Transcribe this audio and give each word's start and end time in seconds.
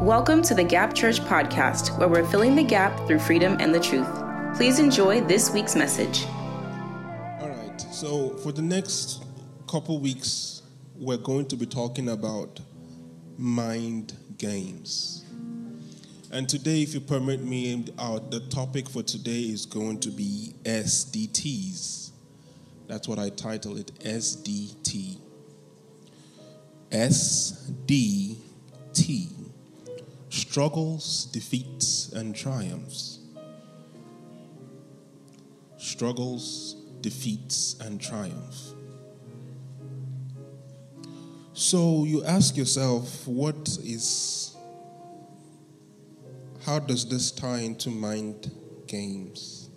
Welcome 0.00 0.40
to 0.44 0.54
the 0.54 0.64
Gap 0.64 0.94
Church 0.94 1.20
podcast, 1.20 1.98
where 1.98 2.08
we're 2.08 2.24
filling 2.24 2.56
the 2.56 2.62
gap 2.62 3.06
through 3.06 3.18
freedom 3.18 3.58
and 3.60 3.74
the 3.74 3.80
truth. 3.80 4.08
Please 4.56 4.78
enjoy 4.78 5.20
this 5.20 5.50
week's 5.52 5.76
message. 5.76 6.24
All 7.38 7.50
right, 7.50 7.78
so 7.92 8.30
for 8.38 8.50
the 8.50 8.62
next 8.62 9.22
couple 9.68 10.00
weeks, 10.00 10.62
we're 10.96 11.18
going 11.18 11.44
to 11.48 11.56
be 11.56 11.66
talking 11.66 12.08
about 12.08 12.60
mind 13.36 14.16
games. 14.38 15.26
And 16.32 16.48
today, 16.48 16.80
if 16.82 16.94
you 16.94 17.00
permit 17.00 17.42
me, 17.42 17.84
our, 17.98 18.20
the 18.20 18.40
topic 18.48 18.88
for 18.88 19.02
today 19.02 19.42
is 19.42 19.66
going 19.66 20.00
to 20.00 20.08
be 20.08 20.54
SDTs. 20.64 22.12
That's 22.86 23.06
what 23.06 23.18
I 23.18 23.28
title 23.28 23.76
it 23.76 23.92
SDT. 23.98 25.18
SDT 26.90 28.40
struggles, 30.30 31.26
defeats, 31.26 32.12
and 32.12 32.34
triumphs. 32.34 33.18
Struggles, 35.76 36.76
defeats, 37.00 37.76
and 37.80 38.00
triumph. 38.00 38.56
So 41.52 42.04
you 42.04 42.24
ask 42.24 42.56
yourself, 42.56 43.26
what 43.26 43.68
is, 43.82 44.56
how 46.64 46.78
does 46.78 47.06
this 47.06 47.30
tie 47.30 47.60
into 47.60 47.90
mind 47.90 48.50
games? 48.86 49.68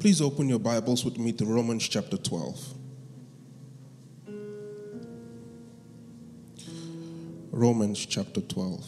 Please 0.00 0.20
open 0.20 0.48
your 0.48 0.58
Bibles 0.58 1.04
with 1.04 1.18
me 1.18 1.32
to 1.32 1.44
Romans 1.44 1.88
chapter 1.88 2.16
12. 2.16 2.77
Romans 7.58 8.06
chapter 8.06 8.40
12. 8.40 8.86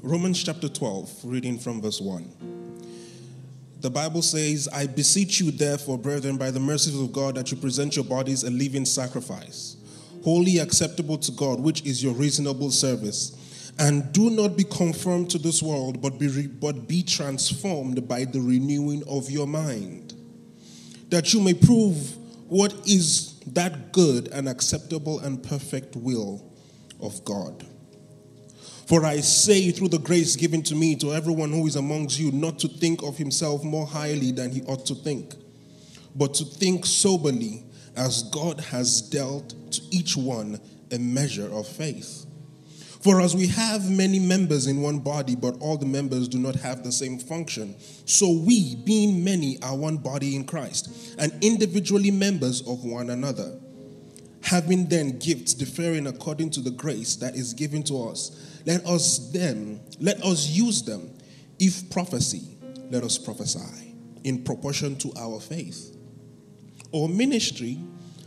Romans 0.00 0.44
chapter 0.44 0.68
12, 0.68 1.24
reading 1.24 1.58
from 1.58 1.82
verse 1.82 2.00
1. 2.00 2.43
The 3.84 3.90
Bible 3.90 4.22
says, 4.22 4.66
I 4.72 4.86
beseech 4.86 5.40
you, 5.40 5.50
therefore, 5.50 5.98
brethren, 5.98 6.38
by 6.38 6.50
the 6.50 6.58
mercies 6.58 6.98
of 6.98 7.12
God, 7.12 7.34
that 7.34 7.50
you 7.50 7.58
present 7.58 7.96
your 7.96 8.06
bodies 8.06 8.42
a 8.42 8.50
living 8.50 8.86
sacrifice, 8.86 9.76
wholly 10.24 10.56
acceptable 10.56 11.18
to 11.18 11.30
God, 11.32 11.60
which 11.60 11.84
is 11.84 12.02
your 12.02 12.14
reasonable 12.14 12.70
service. 12.70 13.72
And 13.78 14.10
do 14.10 14.30
not 14.30 14.56
be 14.56 14.64
conformed 14.64 15.28
to 15.32 15.38
this 15.38 15.62
world, 15.62 16.00
but 16.00 16.18
be, 16.18 16.28
re- 16.28 16.46
but 16.46 16.88
be 16.88 17.02
transformed 17.02 18.08
by 18.08 18.24
the 18.24 18.40
renewing 18.40 19.02
of 19.06 19.30
your 19.30 19.46
mind, 19.46 20.14
that 21.10 21.34
you 21.34 21.40
may 21.42 21.52
prove 21.52 22.16
what 22.48 22.72
is 22.88 23.38
that 23.48 23.92
good 23.92 24.28
and 24.28 24.48
acceptable 24.48 25.18
and 25.18 25.42
perfect 25.42 25.94
will 25.94 26.42
of 27.02 27.22
God. 27.26 27.66
For 28.86 29.04
I 29.06 29.20
say, 29.20 29.70
through 29.70 29.88
the 29.88 29.98
grace 29.98 30.36
given 30.36 30.62
to 30.64 30.74
me, 30.74 30.94
to 30.96 31.14
everyone 31.14 31.50
who 31.50 31.66
is 31.66 31.76
amongst 31.76 32.18
you, 32.18 32.30
not 32.32 32.58
to 32.60 32.68
think 32.68 33.02
of 33.02 33.16
himself 33.16 33.64
more 33.64 33.86
highly 33.86 34.30
than 34.30 34.50
he 34.50 34.62
ought 34.62 34.84
to 34.86 34.94
think, 34.94 35.34
but 36.14 36.34
to 36.34 36.44
think 36.44 36.84
soberly, 36.84 37.64
as 37.96 38.24
God 38.24 38.60
has 38.60 39.00
dealt 39.00 39.54
to 39.72 39.80
each 39.90 40.16
one 40.16 40.60
a 40.90 40.98
measure 40.98 41.50
of 41.52 41.66
faith. 41.66 42.26
For 43.00 43.20
as 43.20 43.36
we 43.36 43.46
have 43.48 43.90
many 43.90 44.18
members 44.18 44.66
in 44.66 44.80
one 44.80 44.98
body, 44.98 45.36
but 45.36 45.60
all 45.60 45.76
the 45.76 45.86
members 45.86 46.26
do 46.26 46.38
not 46.38 46.56
have 46.56 46.82
the 46.82 46.92
same 46.92 47.18
function, 47.18 47.76
so 48.06 48.30
we, 48.30 48.76
being 48.76 49.22
many, 49.22 49.58
are 49.62 49.76
one 49.76 49.98
body 49.98 50.36
in 50.36 50.44
Christ, 50.44 51.14
and 51.18 51.32
individually 51.42 52.10
members 52.10 52.60
of 52.66 52.84
one 52.84 53.10
another. 53.10 53.58
Having 54.42 54.88
then 54.88 55.18
gifts 55.18 55.54
differing 55.54 56.06
according 56.06 56.50
to 56.50 56.60
the 56.60 56.70
grace 56.70 57.16
that 57.16 57.34
is 57.34 57.54
given 57.54 57.82
to 57.84 58.08
us 58.08 58.53
let 58.66 58.86
us 58.86 59.30
then, 59.30 59.80
let 60.00 60.22
us 60.24 60.48
use 60.48 60.82
them. 60.82 61.10
If 61.58 61.90
prophecy, 61.90 62.42
let 62.90 63.04
us 63.04 63.18
prophesy 63.18 63.94
in 64.24 64.42
proportion 64.42 64.96
to 64.96 65.12
our 65.18 65.40
faith. 65.40 65.96
Or 66.90 67.08
ministry, 67.08 67.78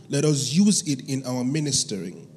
let 0.08 0.24
us 0.24 0.52
use 0.52 0.82
it 0.82 1.08
in 1.08 1.26
our 1.26 1.44
ministering. 1.44 2.28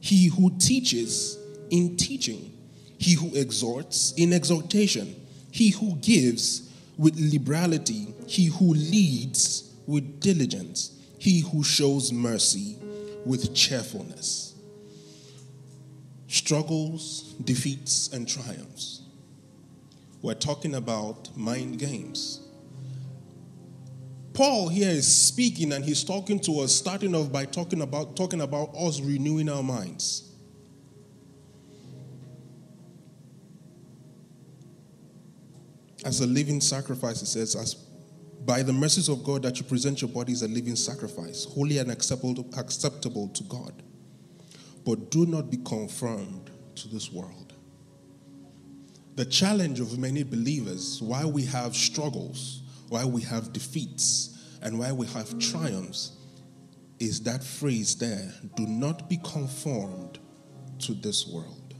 He 0.00 0.28
who 0.28 0.56
teaches 0.58 1.38
in 1.70 1.96
teaching, 1.96 2.56
he 2.98 3.14
who 3.14 3.34
exhorts 3.34 4.14
in 4.16 4.32
exhortation, 4.32 5.14
he 5.50 5.70
who 5.70 5.96
gives 5.96 6.70
with 6.96 7.18
liberality, 7.18 8.14
he 8.26 8.46
who 8.46 8.74
leads 8.74 9.72
with 9.86 10.20
diligence, 10.20 10.98
he 11.18 11.40
who 11.40 11.62
shows 11.64 12.12
mercy 12.12 12.76
with 13.24 13.54
cheerfulness 13.54 14.51
struggles, 16.32 17.34
defeats, 17.44 18.08
and 18.08 18.26
triumphs. 18.26 19.02
We're 20.22 20.32
talking 20.32 20.76
about 20.76 21.36
mind 21.36 21.78
games. 21.78 22.40
Paul 24.32 24.68
here 24.68 24.88
is 24.88 25.06
speaking 25.06 25.72
and 25.72 25.84
he's 25.84 26.02
talking 26.02 26.40
to 26.40 26.60
us, 26.60 26.74
starting 26.74 27.14
off 27.14 27.30
by 27.30 27.44
talking 27.44 27.82
about 27.82 28.16
talking 28.16 28.40
about 28.40 28.74
us 28.74 28.98
renewing 28.98 29.50
our 29.50 29.62
minds. 29.62 30.30
As 36.02 36.22
a 36.22 36.26
living 36.26 36.62
sacrifice, 36.62 37.20
it 37.20 37.26
says, 37.26 37.54
as 37.54 37.74
by 38.46 38.62
the 38.62 38.72
mercies 38.72 39.10
of 39.10 39.22
God 39.22 39.42
that 39.42 39.58
you 39.58 39.64
present 39.64 40.00
your 40.00 40.10
body 40.10 40.32
as 40.32 40.40
a 40.40 40.48
living 40.48 40.76
sacrifice, 40.76 41.44
holy 41.44 41.76
and 41.76 41.90
acceptable, 41.90 42.46
acceptable 42.56 43.28
to 43.28 43.44
God. 43.44 43.82
But 44.84 45.10
do 45.10 45.26
not 45.26 45.50
be 45.50 45.58
conformed 45.58 46.50
to 46.76 46.88
this 46.88 47.12
world. 47.12 47.52
The 49.14 49.24
challenge 49.24 49.78
of 49.78 49.98
many 49.98 50.22
believers, 50.22 51.00
why 51.02 51.24
we 51.24 51.44
have 51.44 51.76
struggles, 51.76 52.62
why 52.88 53.04
we 53.04 53.22
have 53.22 53.52
defeats, 53.52 54.58
and 54.62 54.78
why 54.78 54.92
we 54.92 55.06
have 55.08 55.38
triumphs, 55.38 56.12
is 56.98 57.20
that 57.22 57.42
phrase 57.42 57.96
there 57.96 58.32
do 58.56 58.66
not 58.66 59.08
be 59.08 59.18
conformed 59.18 60.18
to 60.78 60.94
this 60.94 61.26
world. 61.26 61.74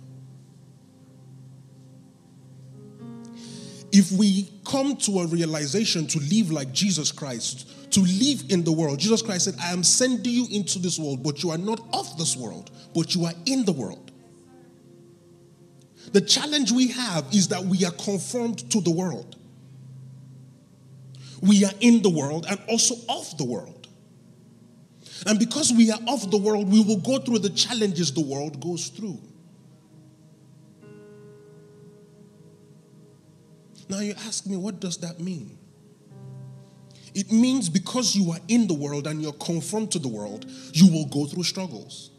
If 3.92 4.10
we 4.12 4.50
come 4.64 4.96
to 4.96 5.20
a 5.20 5.26
realization 5.26 6.06
to 6.08 6.18
live 6.18 6.50
like 6.50 6.72
Jesus 6.72 7.12
Christ, 7.12 7.68
to 7.92 8.00
live 8.00 8.44
in 8.48 8.64
the 8.64 8.72
world, 8.72 8.98
Jesus 8.98 9.22
Christ 9.22 9.44
said, 9.44 9.54
I 9.60 9.72
am 9.72 9.84
sending 9.84 10.32
you 10.32 10.46
into 10.50 10.78
this 10.78 10.98
world, 10.98 11.22
but 11.22 11.42
you 11.42 11.50
are 11.50 11.58
not 11.58 11.80
of 11.92 12.18
this 12.18 12.36
world 12.36 12.70
but 12.94 13.14
you 13.14 13.24
are 13.24 13.34
in 13.46 13.64
the 13.64 13.72
world. 13.72 14.10
The 16.12 16.20
challenge 16.20 16.72
we 16.72 16.88
have 16.88 17.26
is 17.32 17.48
that 17.48 17.64
we 17.64 17.84
are 17.84 17.92
conformed 17.92 18.70
to 18.70 18.80
the 18.80 18.90
world. 18.90 19.36
We 21.40 21.64
are 21.64 21.72
in 21.80 22.02
the 22.02 22.10
world 22.10 22.46
and 22.48 22.60
also 22.68 22.94
of 23.08 23.36
the 23.38 23.44
world. 23.44 23.88
And 25.26 25.38
because 25.38 25.72
we 25.72 25.90
are 25.90 26.00
of 26.08 26.30
the 26.30 26.36
world, 26.36 26.70
we 26.70 26.82
will 26.82 26.98
go 26.98 27.18
through 27.18 27.38
the 27.40 27.50
challenges 27.50 28.12
the 28.12 28.20
world 28.20 28.60
goes 28.60 28.88
through. 28.88 29.20
Now 33.88 34.00
you 34.00 34.14
ask 34.26 34.46
me, 34.46 34.56
what 34.56 34.80
does 34.80 34.98
that 34.98 35.20
mean? 35.20 35.58
It 37.14 37.30
means 37.30 37.68
because 37.68 38.16
you 38.16 38.32
are 38.32 38.40
in 38.48 38.66
the 38.66 38.74
world 38.74 39.06
and 39.06 39.20
you're 39.20 39.32
confronted 39.34 39.92
to 39.92 39.98
the 39.98 40.08
world, 40.08 40.46
you 40.72 40.90
will 40.90 41.06
go 41.06 41.26
through 41.26 41.42
struggles. 41.42 42.10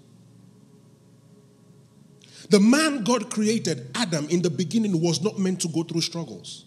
The 2.50 2.60
man 2.60 3.04
God 3.04 3.32
created, 3.32 3.90
Adam, 3.96 4.28
in 4.30 4.42
the 4.42 4.50
beginning 4.50 5.02
was 5.02 5.22
not 5.22 5.40
meant 5.40 5.62
to 5.62 5.68
go 5.68 5.84
through 5.84 6.02
struggles. 6.02 6.66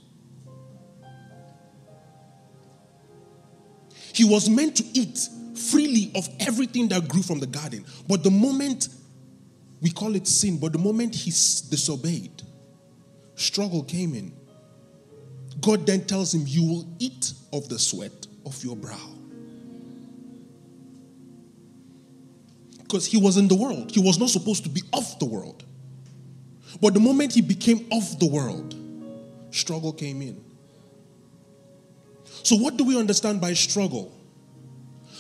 He 4.12 4.25
was 4.25 4.49
meant 4.49 4.76
to 4.76 4.84
eat 4.94 5.29
freely 5.55 6.11
of 6.14 6.29
everything 6.40 6.88
that 6.88 7.06
grew 7.06 7.22
from 7.22 7.38
the 7.38 7.46
garden. 7.46 7.84
But 8.08 8.25
the 8.25 8.31
moment, 8.31 8.88
we 9.81 9.90
call 9.90 10.17
it 10.17 10.26
sin, 10.26 10.58
but 10.58 10.72
the 10.72 10.79
moment 10.79 11.14
he 11.14 11.31
disobeyed, 11.31 12.43
struggle 13.34 13.82
came 13.82 14.14
in. 14.14 14.32
God 15.61 15.87
then 15.87 16.05
tells 16.05 16.34
him, 16.34 16.44
You 16.46 16.64
will 16.64 16.88
eat 16.99 17.32
of 17.56 17.69
the 17.69 17.79
sweat 17.79 18.26
of 18.44 18.62
your 18.62 18.76
brow. 18.76 19.17
Because 22.82 23.06
he 23.06 23.17
was 23.19 23.37
in 23.37 23.49
the 23.49 23.55
world, 23.55 23.91
he 23.91 24.00
was 24.00 24.19
not 24.19 24.31
supposed 24.31 24.62
to 24.62 24.69
be 24.69 24.82
of 24.93 25.19
the 25.19 25.25
world. 25.25 25.64
But 26.81 26.94
the 26.94 27.00
moment 27.00 27.32
he 27.32 27.41
became 27.41 27.87
of 27.91 28.19
the 28.20 28.26
world, 28.26 28.75
struggle 29.50 29.93
came 29.93 30.23
in. 30.23 30.44
So, 32.43 32.56
what 32.56 32.76
do 32.76 32.85
we 32.85 32.99
understand 32.99 33.41
by 33.41 33.55
struggle? 33.55 34.12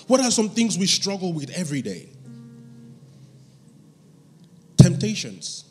What 0.06 0.20
are 0.20 0.30
some 0.30 0.48
things 0.48 0.78
we 0.78 0.86
struggle 0.86 1.32
with 1.32 1.50
every 1.50 1.82
day? 1.82 2.08
Temptations. 4.76 5.64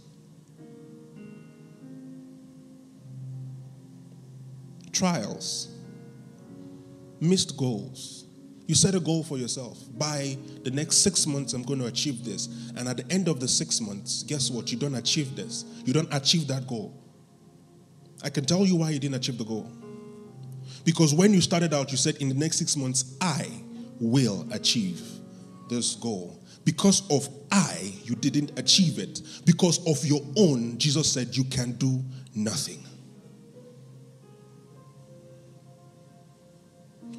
Trials. 4.92 5.75
Missed 7.20 7.58
goals. 7.58 8.26
You 8.68 8.74
set 8.74 8.96
a 8.96 9.00
goal 9.00 9.24
for 9.24 9.38
yourself. 9.38 9.78
By 9.98 10.38
the 10.64 10.72
next 10.72 10.98
six 10.98 11.28
months, 11.28 11.54
I'm 11.54 11.64
going 11.64 11.80
to 11.80 11.86
achieve 11.86 12.26
this. 12.26 12.48
And 12.76 12.88
at 12.88 12.98
the 12.98 13.14
end 13.14 13.28
of 13.28 13.40
the 13.40 13.48
six 13.48 13.80
months, 13.80 14.24
guess 14.24 14.50
what? 14.50 14.72
You 14.72 14.78
don't 14.78 14.96
achieve 14.96 15.36
this. 15.36 15.66
You 15.86 15.94
don't 15.94 16.12
achieve 16.14 16.48
that 16.48 16.68
goal. 16.68 17.00
I 18.24 18.30
can 18.30 18.46
tell 18.46 18.66
you 18.66 18.76
why 18.76 18.90
you 18.90 19.00
didn't 19.00 19.16
achieve 19.16 19.38
the 19.38 19.44
goal. 19.44 19.72
Because 20.84 21.14
when 21.14 21.34
you 21.34 21.42
started 21.42 21.74
out, 21.74 21.92
you 21.92 21.98
said, 21.98 22.16
in 22.18 22.30
the 22.30 22.36
next 22.36 22.58
six 22.58 22.76
months, 22.76 23.18
I 23.22 23.48
will 24.00 24.48
achieve 24.52 25.02
this 25.70 25.96
goal. 25.96 26.44
Because 26.64 27.10
of 27.12 27.28
I, 27.52 27.94
you 28.04 28.16
didn't 28.16 28.58
achieve 28.58 29.00
it. 29.00 29.22
Because 29.46 29.86
of 29.88 30.04
your 30.06 30.22
own, 30.38 30.78
Jesus 30.78 31.12
said, 31.12 31.36
you 31.36 31.44
can 31.44 31.74
do 31.74 32.04
nothing. 32.34 32.85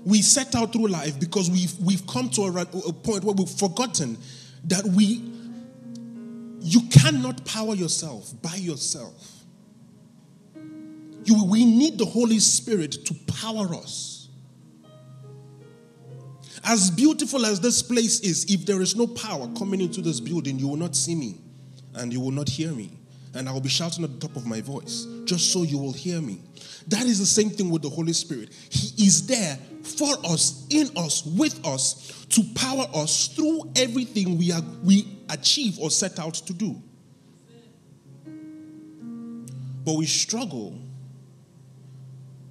We 0.06 0.22
set 0.22 0.54
out 0.54 0.72
through 0.72 0.86
life 0.86 1.18
because 1.18 1.50
we've, 1.50 1.76
we've 1.80 2.06
come 2.06 2.30
to 2.30 2.42
a, 2.42 2.60
a 2.60 2.92
point 2.92 3.24
where 3.24 3.34
we've 3.34 3.50
forgotten 3.50 4.16
that 4.66 4.84
we, 4.84 5.20
you 6.60 6.82
cannot 6.88 7.44
power 7.44 7.74
yourself 7.74 8.32
by 8.40 8.54
yourself. 8.54 9.32
You, 11.24 11.44
we 11.46 11.64
need 11.64 11.98
the 11.98 12.04
Holy 12.04 12.38
Spirit 12.38 12.92
to 13.06 13.14
power 13.26 13.74
us. 13.74 14.28
As 16.62 16.88
beautiful 16.88 17.44
as 17.44 17.60
this 17.60 17.82
place 17.82 18.20
is, 18.20 18.44
if 18.44 18.64
there 18.64 18.80
is 18.80 18.94
no 18.94 19.08
power 19.08 19.48
coming 19.58 19.80
into 19.80 20.02
this 20.02 20.20
building, 20.20 20.60
you 20.60 20.68
will 20.68 20.76
not 20.76 20.94
see 20.94 21.16
me 21.16 21.40
and 21.94 22.12
you 22.12 22.20
will 22.20 22.30
not 22.30 22.48
hear 22.48 22.70
me. 22.70 22.92
And 23.36 23.48
I 23.48 23.52
will 23.52 23.60
be 23.60 23.68
shouting 23.68 24.02
at 24.02 24.18
the 24.18 24.26
top 24.26 24.36
of 24.36 24.46
my 24.46 24.60
voice 24.60 25.06
just 25.24 25.52
so 25.52 25.62
you 25.62 25.78
will 25.78 25.92
hear 25.92 26.20
me. 26.22 26.40
That 26.88 27.04
is 27.04 27.18
the 27.18 27.26
same 27.26 27.50
thing 27.50 27.70
with 27.70 27.82
the 27.82 27.90
Holy 27.90 28.12
Spirit. 28.12 28.50
He 28.70 29.06
is 29.06 29.26
there 29.26 29.58
for 29.82 30.14
us, 30.24 30.66
in 30.70 30.88
us, 30.96 31.24
with 31.24 31.64
us, 31.66 32.26
to 32.30 32.42
power 32.54 32.86
us 32.94 33.28
through 33.28 33.70
everything 33.76 34.38
we, 34.38 34.52
are, 34.52 34.62
we 34.82 35.18
achieve 35.28 35.78
or 35.78 35.90
set 35.90 36.18
out 36.18 36.34
to 36.34 36.52
do. 36.52 36.80
But 39.84 39.94
we 39.94 40.06
struggle 40.06 40.78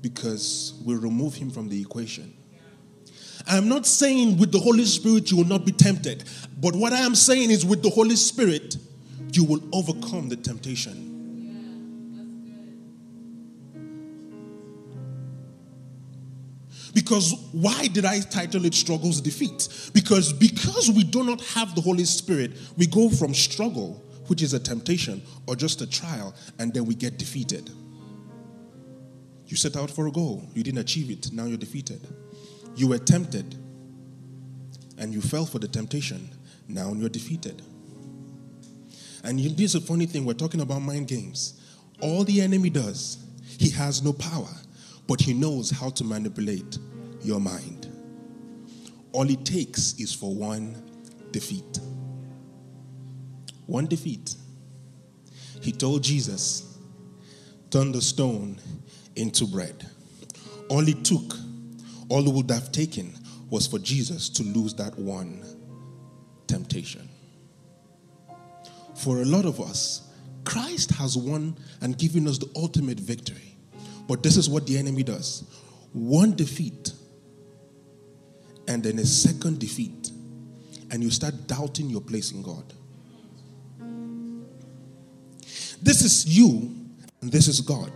because 0.02 0.80
we 0.86 0.96
remove 0.96 1.34
him 1.34 1.50
from 1.50 1.68
the 1.68 1.82
equation. 1.82 2.34
I'm 3.48 3.68
not 3.68 3.86
saying 3.86 4.38
with 4.38 4.52
the 4.52 4.60
Holy 4.60 4.86
Spirit 4.86 5.32
you 5.32 5.38
will 5.38 5.46
not 5.46 5.66
be 5.66 5.72
tempted, 5.72 6.24
but 6.60 6.76
what 6.76 6.94
I 6.94 7.00
am 7.00 7.16
saying 7.16 7.52
is 7.52 7.66
with 7.66 7.84
the 7.84 7.90
Holy 7.90 8.16
Spirit 8.16 8.78
you 9.36 9.44
will 9.44 9.62
overcome 9.74 10.30
the 10.30 10.36
temptation. 10.36 11.12
Because 16.94 17.34
why 17.52 17.88
did 17.88 18.06
I 18.06 18.22
title 18.22 18.66
it 18.66 18.74
Struggles 18.74 19.20
Defeat? 19.20 19.92
Because 19.94 20.32
because 20.32 20.90
we 20.90 21.04
do 21.04 21.24
not 21.24 21.42
have 21.42 21.76
the 21.76 21.82
Holy 21.82 22.06
Spirit, 22.06 22.54
we 22.78 22.88
go 22.88 23.10
from 23.10 23.34
struggle, 23.34 24.02
which 24.28 24.42
is 24.42 24.54
a 24.54 24.60
temptation 24.60 25.22
or 25.46 25.58
just 25.58 25.82
a 25.82 25.88
trial, 25.88 26.34
and 26.58 26.74
then 26.74 26.86
we 26.86 26.96
get 26.96 27.18
defeated. 27.18 27.70
You 29.48 29.58
set 29.58 29.76
out 29.76 29.92
for 29.92 30.08
a 30.08 30.12
goal, 30.12 30.50
you 30.54 30.64
didn't 30.64 30.80
achieve 30.80 31.12
it, 31.12 31.32
now 31.34 31.46
you're 31.46 31.58
defeated. 31.58 32.08
You 32.76 32.88
were 32.88 32.98
tempted 32.98 33.56
and 34.98 35.14
you 35.14 35.22
fell 35.22 35.46
for 35.46 35.60
the 35.60 35.68
temptation, 35.68 36.30
now 36.70 36.94
you're 36.94 37.10
defeated. 37.10 37.62
And 39.26 39.40
you, 39.40 39.50
this 39.50 39.74
is 39.74 39.84
a 39.84 39.86
funny 39.86 40.06
thing, 40.06 40.24
we're 40.24 40.34
talking 40.34 40.62
about 40.62 40.84
mind 40.84 41.08
games. 41.08 41.60
All 42.00 42.24
the 42.24 42.42
enemy 42.42 42.70
does, 42.70 43.18
he 43.58 43.72
has 43.72 44.04
no 44.04 44.14
power, 44.14 44.54
but 45.08 45.20
he 45.20 45.34
knows 45.34 45.72
how 45.72 45.90
to 45.90 46.04
manipulate 46.04 46.78
your 47.24 47.40
mind. 47.40 47.90
All 49.14 49.28
it 49.30 49.44
takes 49.44 50.00
is 50.00 50.14
for 50.14 50.34
one 50.34 50.76
defeat. 51.32 51.80
One 53.66 53.88
defeat. 53.88 54.36
He 55.62 55.72
told 55.72 56.04
Jesus, 56.04 56.78
turn 57.72 57.92
the 57.92 58.02
stone 58.02 58.60
into 59.16 59.48
bread. 59.48 59.88
All 60.70 60.88
it 60.88 61.04
took, 61.04 61.34
all 62.10 62.28
it 62.28 62.32
would 62.32 62.52
have 62.52 62.72
taken, 62.72 63.12
was 63.50 63.66
for 63.66 63.80
Jesus 63.80 64.30
to 64.30 64.44
lose 64.44 64.76
that 64.76 64.96
one 65.00 65.44
temptation. 66.46 67.10
For 68.96 69.22
a 69.22 69.26
lot 69.26 69.46
of 69.46 69.60
us, 69.60 70.10
Christ 70.44 70.92
has 70.92 71.18
won 71.18 71.58
and 71.82 71.98
given 71.98 72.28
us 72.28 72.38
the 72.38 72.50
ultimate 72.56 73.00
victory. 73.00 73.58
But 74.08 74.24
this 74.24 74.38
is 74.38 74.50
what 74.50 74.68
the 74.68 74.78
enemy 74.78 75.04
does 75.04 75.44
one 75.94 76.36
defeat, 76.36 76.92
and 78.68 78.84
then 78.84 79.00
a 79.00 79.06
second 79.06 79.60
defeat, 79.60 80.12
and 80.92 81.02
you 81.02 81.10
start 81.10 81.48
doubting 81.48 81.90
your 81.90 82.02
place 82.02 82.32
in 82.32 82.42
God. 82.42 82.74
This 85.82 86.02
is 86.02 86.38
you, 86.38 86.76
and 87.22 87.32
this 87.32 87.48
is 87.48 87.62
God 87.62 87.92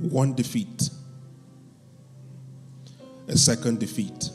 one 0.00 0.34
defeat, 0.34 0.90
a 3.26 3.36
second 3.36 3.80
defeat. 3.80 4.30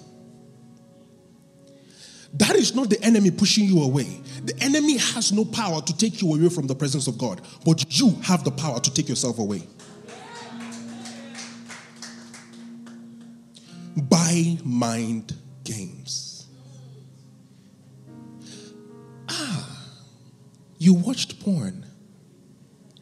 That 2.34 2.56
is 2.56 2.76
not 2.76 2.90
the 2.90 3.02
enemy 3.02 3.32
pushing 3.32 3.66
you 3.66 3.84
away. 3.84 4.23
The 4.44 4.54
enemy 4.62 4.98
has 4.98 5.32
no 5.32 5.46
power 5.46 5.82
to 5.82 5.98
take 5.98 6.22
you 6.22 6.34
away 6.34 6.50
from 6.50 6.68
the 6.68 6.76
presence 6.76 7.08
of 7.08 7.18
God, 7.18 7.42
but 7.66 8.00
you 8.00 8.10
have 8.24 8.44
the 8.44 8.52
power 8.52 8.80
to 8.80 8.94
take 8.94 9.08
yourself 9.10 9.40
away. 9.40 9.64
By 13.96 14.58
mind 14.64 15.34
games. 15.64 16.48
Ah, 19.30 19.88
you 20.78 20.94
watched 20.94 21.40
porn 21.42 21.86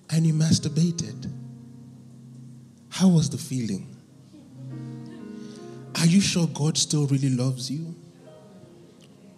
and 0.09 0.27
you 0.27 0.33
masturbated 0.33 1.31
how 3.01 3.07
was 3.07 3.31
the 3.31 3.37
feeling? 3.39 3.87
Are 5.95 6.05
you 6.05 6.21
sure 6.21 6.45
God 6.53 6.77
still 6.77 7.07
really 7.07 7.31
loves 7.31 7.71
you? 7.71 7.95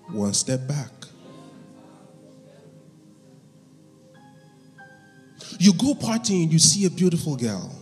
One 0.09 0.33
step 0.33 0.67
back. 0.67 0.91
You 5.63 5.71
go 5.71 5.93
partying, 5.93 6.51
you 6.51 6.59
see 6.59 6.85
a 6.85 6.89
beautiful 6.89 7.37
girl, 7.37 7.73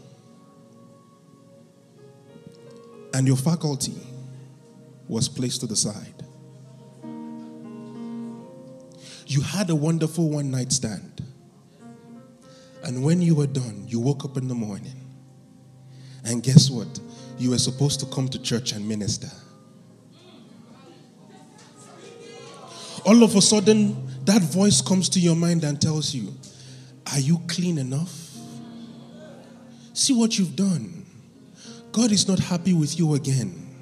and 3.12 3.26
your 3.26 3.36
faculty 3.36 3.96
was 5.08 5.28
placed 5.28 5.62
to 5.62 5.66
the 5.66 5.76
side. 5.76 6.24
You 9.26 9.42
had 9.42 9.72
a 9.72 9.76
wonderful 9.76 10.30
one 10.30 10.52
night 10.52 10.72
stand, 10.72 11.24
and 12.84 13.04
when 13.04 13.20
you 13.20 13.34
were 13.34 13.48
done, 13.48 13.86
you 13.88 14.00
woke 14.00 14.26
up 14.26 14.38
in 14.38 14.48
the 14.48 14.54
morning 14.54 15.02
and 16.24 16.44
guess 16.44 16.70
what? 16.70 17.00
You 17.40 17.50
were 17.50 17.58
supposed 17.58 18.00
to 18.02 18.06
come 18.06 18.28
to 18.30 18.40
church 18.40 18.74
and 18.74 18.88
minister. 18.88 19.32
All 23.08 23.24
of 23.24 23.36
a 23.36 23.42
sudden, 23.42 24.08
that 24.26 24.44
voice 24.44 24.84
comes 24.84 25.10
to 25.10 25.20
your 25.20 25.36
mind 25.36 25.64
and 25.64 25.82
tells 25.82 26.14
you, 26.14 26.32
Are 27.12 27.20
you 27.20 27.42
clean 27.48 27.78
enough? 27.78 28.30
See 29.94 30.14
what 30.14 30.40
you've 30.40 30.56
done. 30.56 31.06
God 31.92 32.12
is 32.12 32.28
not 32.28 32.40
happy 32.40 32.74
with 32.74 32.98
you 32.98 33.16
again. 33.16 33.76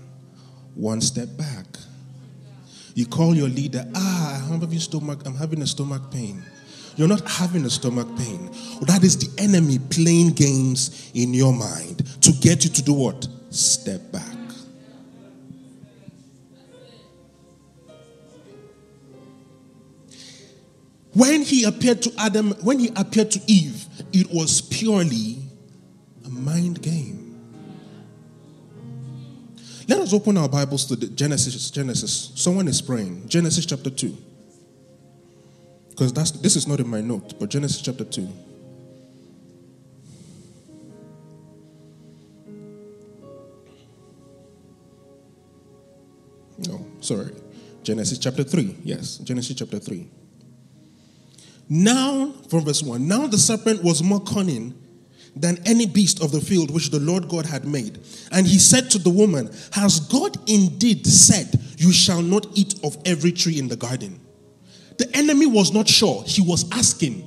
One 0.75 1.01
step 1.01 1.29
back. 1.37 1.65
You 2.95 3.05
call 3.05 3.35
your 3.35 3.47
leader, 3.47 3.85
ah, 3.95 4.49
I'm 4.51 4.59
having 4.59 4.79
stomach, 4.79 5.21
I'm 5.25 5.35
having 5.35 5.61
a 5.61 5.67
stomach 5.67 6.11
pain. 6.11 6.43
You're 6.95 7.07
not 7.07 7.21
having 7.29 7.63
a 7.65 7.69
stomach 7.69 8.07
pain. 8.17 8.49
That 8.81 9.03
is 9.03 9.17
the 9.17 9.41
enemy 9.41 9.79
playing 9.89 10.31
games 10.31 11.11
in 11.13 11.33
your 11.33 11.53
mind 11.53 12.03
to 12.23 12.31
get 12.33 12.63
you 12.63 12.69
to 12.71 12.81
do 12.81 12.93
what? 12.93 13.27
Step 13.51 14.11
back. 14.11 14.38
When 21.19 21.41
he 21.41 21.65
appeared 21.65 22.01
to 22.03 22.13
Adam, 22.17 22.51
when 22.63 22.79
he 22.79 22.93
appeared 22.95 23.29
to 23.31 23.41
Eve, 23.45 23.85
it 24.13 24.31
was 24.31 24.61
purely 24.61 25.39
a 26.25 26.29
mind 26.29 26.81
game. 26.81 27.37
Let 29.89 29.99
us 29.99 30.13
open 30.13 30.37
our 30.37 30.47
Bibles 30.47 30.85
to 30.85 30.95
Genesis. 30.95 31.69
Genesis. 31.71 32.31
Someone 32.35 32.69
is 32.69 32.81
praying. 32.81 33.27
Genesis 33.27 33.65
chapter 33.65 33.89
2. 33.89 34.17
Because 35.89 36.13
that's 36.13 36.31
this 36.31 36.55
is 36.55 36.69
not 36.69 36.79
in 36.79 36.87
my 36.87 37.01
note, 37.01 37.37
but 37.37 37.49
Genesis 37.49 37.81
chapter 37.81 38.05
2. 38.05 38.25
No. 46.69 46.85
Sorry, 47.01 47.33
Genesis 47.83 48.19
chapter 48.19 48.45
3. 48.45 48.77
Yes, 48.85 49.17
Genesis 49.17 49.57
chapter 49.57 49.79
3. 49.79 50.09
Now, 51.69 52.31
from 52.49 52.65
verse 52.65 52.81
1, 52.81 53.07
now 53.07 53.27
the 53.27 53.37
serpent 53.37 53.83
was 53.83 54.01
more 54.01 54.21
cunning 54.21 54.73
than 55.35 55.59
any 55.65 55.85
beast 55.85 56.21
of 56.23 56.31
the 56.31 56.41
field 56.41 56.71
which 56.71 56.89
the 56.89 56.99
Lord 56.99 57.29
God 57.29 57.45
had 57.45 57.65
made. 57.65 57.99
And 58.31 58.47
he 58.47 58.57
said 58.57 58.89
to 58.91 58.97
the 58.97 59.11
woman, 59.11 59.51
Has 59.73 59.99
God 59.99 60.37
indeed 60.49 61.05
said, 61.05 61.59
You 61.77 61.91
shall 61.91 62.23
not 62.23 62.47
eat 62.55 62.73
of 62.83 62.97
every 63.05 63.31
tree 63.31 63.59
in 63.59 63.67
the 63.67 63.75
garden? 63.75 64.19
The 64.97 65.15
enemy 65.15 65.45
was 65.45 65.71
not 65.71 65.87
sure, 65.87 66.23
he 66.25 66.41
was 66.41 66.69
asking. 66.71 67.25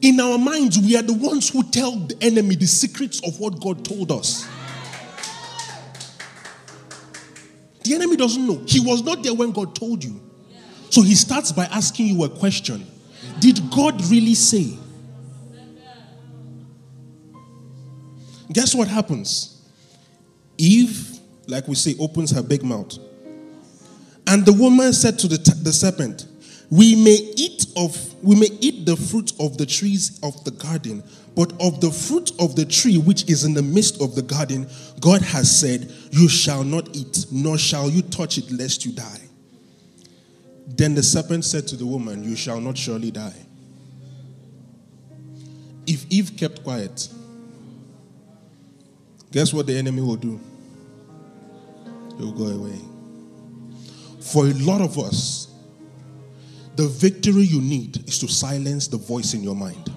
In 0.00 0.20
our 0.20 0.38
minds, 0.38 0.78
we 0.78 0.96
are 0.96 1.02
the 1.02 1.12
ones 1.12 1.50
who 1.50 1.62
tell 1.64 1.96
the 1.96 2.16
enemy 2.22 2.56
the 2.56 2.66
secrets 2.66 3.20
of 3.26 3.38
what 3.40 3.60
God 3.60 3.84
told 3.84 4.10
us. 4.10 4.48
The 7.88 7.94
enemy 7.94 8.16
doesn't 8.16 8.46
know. 8.46 8.62
He 8.66 8.80
was 8.80 9.02
not 9.02 9.22
there 9.22 9.32
when 9.32 9.50
God 9.50 9.74
told 9.74 10.04
you. 10.04 10.20
So 10.90 11.00
he 11.00 11.14
starts 11.14 11.52
by 11.52 11.64
asking 11.64 12.08
you 12.08 12.22
a 12.24 12.28
question 12.28 12.86
Did 13.40 13.70
God 13.70 14.04
really 14.10 14.34
say? 14.34 14.76
Guess 18.52 18.74
what 18.74 18.88
happens? 18.88 19.66
Eve, 20.58 21.18
like 21.46 21.66
we 21.66 21.74
say, 21.76 21.94
opens 21.98 22.30
her 22.30 22.42
big 22.42 22.62
mouth. 22.62 22.98
And 24.26 24.44
the 24.44 24.52
woman 24.52 24.92
said 24.92 25.18
to 25.20 25.28
the, 25.28 25.38
t- 25.38 25.52
the 25.62 25.72
serpent, 25.72 26.26
We 26.70 26.94
may 26.96 27.16
eat 27.36 27.66
of 27.76 28.22
we 28.22 28.34
may 28.34 28.48
eat 28.60 28.84
the 28.84 28.96
fruit 28.96 29.32
of 29.40 29.56
the 29.56 29.64
trees 29.66 30.18
of 30.22 30.44
the 30.44 30.50
garden, 30.50 31.02
but 31.34 31.52
of 31.60 31.80
the 31.80 31.90
fruit 31.90 32.32
of 32.40 32.56
the 32.56 32.64
tree 32.66 32.98
which 32.98 33.30
is 33.30 33.44
in 33.44 33.54
the 33.54 33.62
midst 33.62 34.02
of 34.02 34.14
the 34.14 34.22
garden, 34.22 34.68
God 35.00 35.22
has 35.22 35.58
said, 35.58 35.92
You 36.10 36.28
shall 36.28 36.64
not 36.64 36.94
eat, 36.94 37.26
nor 37.30 37.56
shall 37.56 37.88
you 37.88 38.02
touch 38.02 38.38
it, 38.38 38.50
lest 38.50 38.84
you 38.84 38.92
die. 38.92 39.20
Then 40.66 40.94
the 40.94 41.02
serpent 41.02 41.44
said 41.44 41.66
to 41.68 41.76
the 41.76 41.86
woman, 41.86 42.24
You 42.24 42.36
shall 42.36 42.60
not 42.60 42.76
surely 42.76 43.10
die. 43.10 43.46
If 45.86 46.04
Eve 46.10 46.36
kept 46.36 46.64
quiet, 46.64 47.08
guess 49.32 49.54
what 49.54 49.66
the 49.66 49.76
enemy 49.76 50.02
will 50.02 50.16
do? 50.16 50.38
He 52.18 52.24
will 52.24 52.32
go 52.32 52.46
away. 52.46 52.78
For 54.20 54.46
a 54.46 54.52
lot 54.54 54.82
of 54.82 54.98
us, 54.98 55.47
the 56.78 56.86
victory 56.86 57.42
you 57.42 57.60
need 57.60 58.08
is 58.08 58.20
to 58.20 58.28
silence 58.28 58.86
the 58.86 58.96
voice 58.96 59.34
in 59.34 59.42
your 59.42 59.56
mind. 59.56 59.92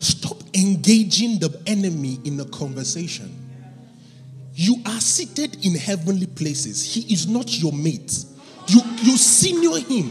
Stop 0.00 0.38
engaging 0.52 1.38
the 1.38 1.62
enemy 1.68 2.18
in 2.24 2.40
a 2.40 2.44
conversation. 2.46 3.32
You 4.54 4.82
are 4.84 5.00
seated 5.00 5.64
in 5.64 5.76
heavenly 5.76 6.26
places. 6.26 6.92
He 6.92 7.12
is 7.12 7.28
not 7.28 7.56
your 7.56 7.72
mate. 7.72 8.24
You, 8.66 8.80
you 9.02 9.16
senior 9.16 9.78
him. 9.78 10.10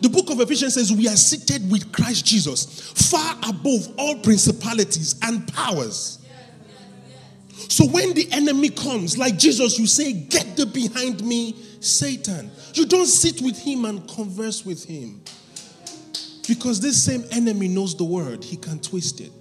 The 0.00 0.08
book 0.08 0.30
of 0.30 0.40
Ephesians 0.40 0.74
says 0.74 0.92
we 0.92 1.08
are 1.08 1.16
seated 1.16 1.70
with 1.70 1.92
Christ 1.92 2.24
Jesus 2.24 2.90
far 3.10 3.36
above 3.48 3.88
all 3.98 4.18
principalities 4.20 5.16
and 5.22 5.46
powers. 5.52 6.18
So 7.68 7.86
when 7.86 8.14
the 8.14 8.28
enemy 8.32 8.70
comes, 8.70 9.16
like 9.16 9.38
Jesus, 9.38 9.78
you 9.78 9.86
say, 9.86 10.12
Get 10.12 10.56
the 10.56 10.66
behind 10.66 11.22
me, 11.24 11.54
Satan. 11.80 12.50
You 12.74 12.86
don't 12.86 13.06
sit 13.06 13.40
with 13.42 13.58
him 13.58 13.84
and 13.84 14.08
converse 14.08 14.64
with 14.64 14.84
him. 14.84 15.20
Because 16.48 16.80
this 16.80 17.00
same 17.02 17.24
enemy 17.30 17.68
knows 17.68 17.96
the 17.96 18.04
word, 18.04 18.42
he 18.42 18.56
can 18.56 18.80
twist 18.80 19.20
it. 19.20 19.39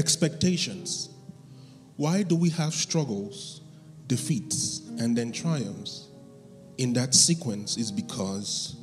Expectations. 0.00 1.10
Why 1.96 2.22
do 2.22 2.34
we 2.34 2.48
have 2.48 2.72
struggles, 2.72 3.60
defeats, 4.06 4.80
and 4.98 5.14
then 5.14 5.30
triumphs? 5.30 6.08
In 6.78 6.94
that 6.94 7.14
sequence 7.14 7.76
is 7.76 7.92
because 7.92 8.76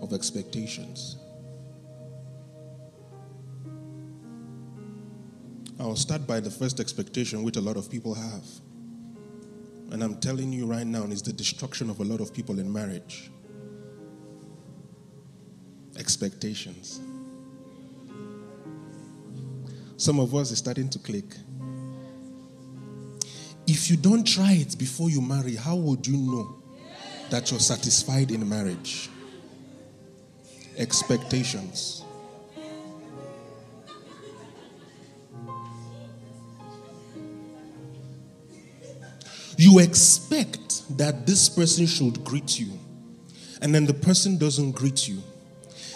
of 0.00 0.12
expectations. 0.12 1.16
I'll 5.80 5.96
start 5.96 6.24
by 6.28 6.38
the 6.38 6.52
first 6.52 6.78
expectation, 6.78 7.42
which 7.42 7.56
a 7.56 7.60
lot 7.60 7.76
of 7.76 7.90
people 7.90 8.14
have. 8.14 8.44
And 9.90 10.04
I'm 10.04 10.20
telling 10.20 10.52
you 10.52 10.66
right 10.66 10.86
now, 10.86 11.02
is 11.02 11.20
the 11.20 11.32
destruction 11.32 11.90
of 11.90 11.98
a 11.98 12.04
lot 12.04 12.20
of 12.20 12.32
people 12.32 12.60
in 12.60 12.72
marriage. 12.72 13.32
Expectations. 15.98 17.00
Some 20.00 20.18
of 20.18 20.34
us 20.34 20.50
is 20.50 20.56
starting 20.56 20.88
to 20.88 20.98
click. 20.98 21.26
If 23.66 23.90
you 23.90 23.98
don't 23.98 24.26
try 24.26 24.52
it 24.52 24.78
before 24.78 25.10
you 25.10 25.20
marry, 25.20 25.56
how 25.56 25.76
would 25.76 26.06
you 26.06 26.16
know 26.16 26.62
that 27.28 27.50
you're 27.50 27.60
satisfied 27.60 28.30
in 28.30 28.48
marriage? 28.48 29.10
Expectations. 30.78 32.02
You 39.58 39.80
expect 39.80 40.96
that 40.96 41.26
this 41.26 41.50
person 41.50 41.84
should 41.84 42.24
greet 42.24 42.58
you, 42.58 42.72
and 43.60 43.74
then 43.74 43.84
the 43.84 43.92
person 43.92 44.38
doesn't 44.38 44.72
greet 44.72 45.06
you. 45.06 45.22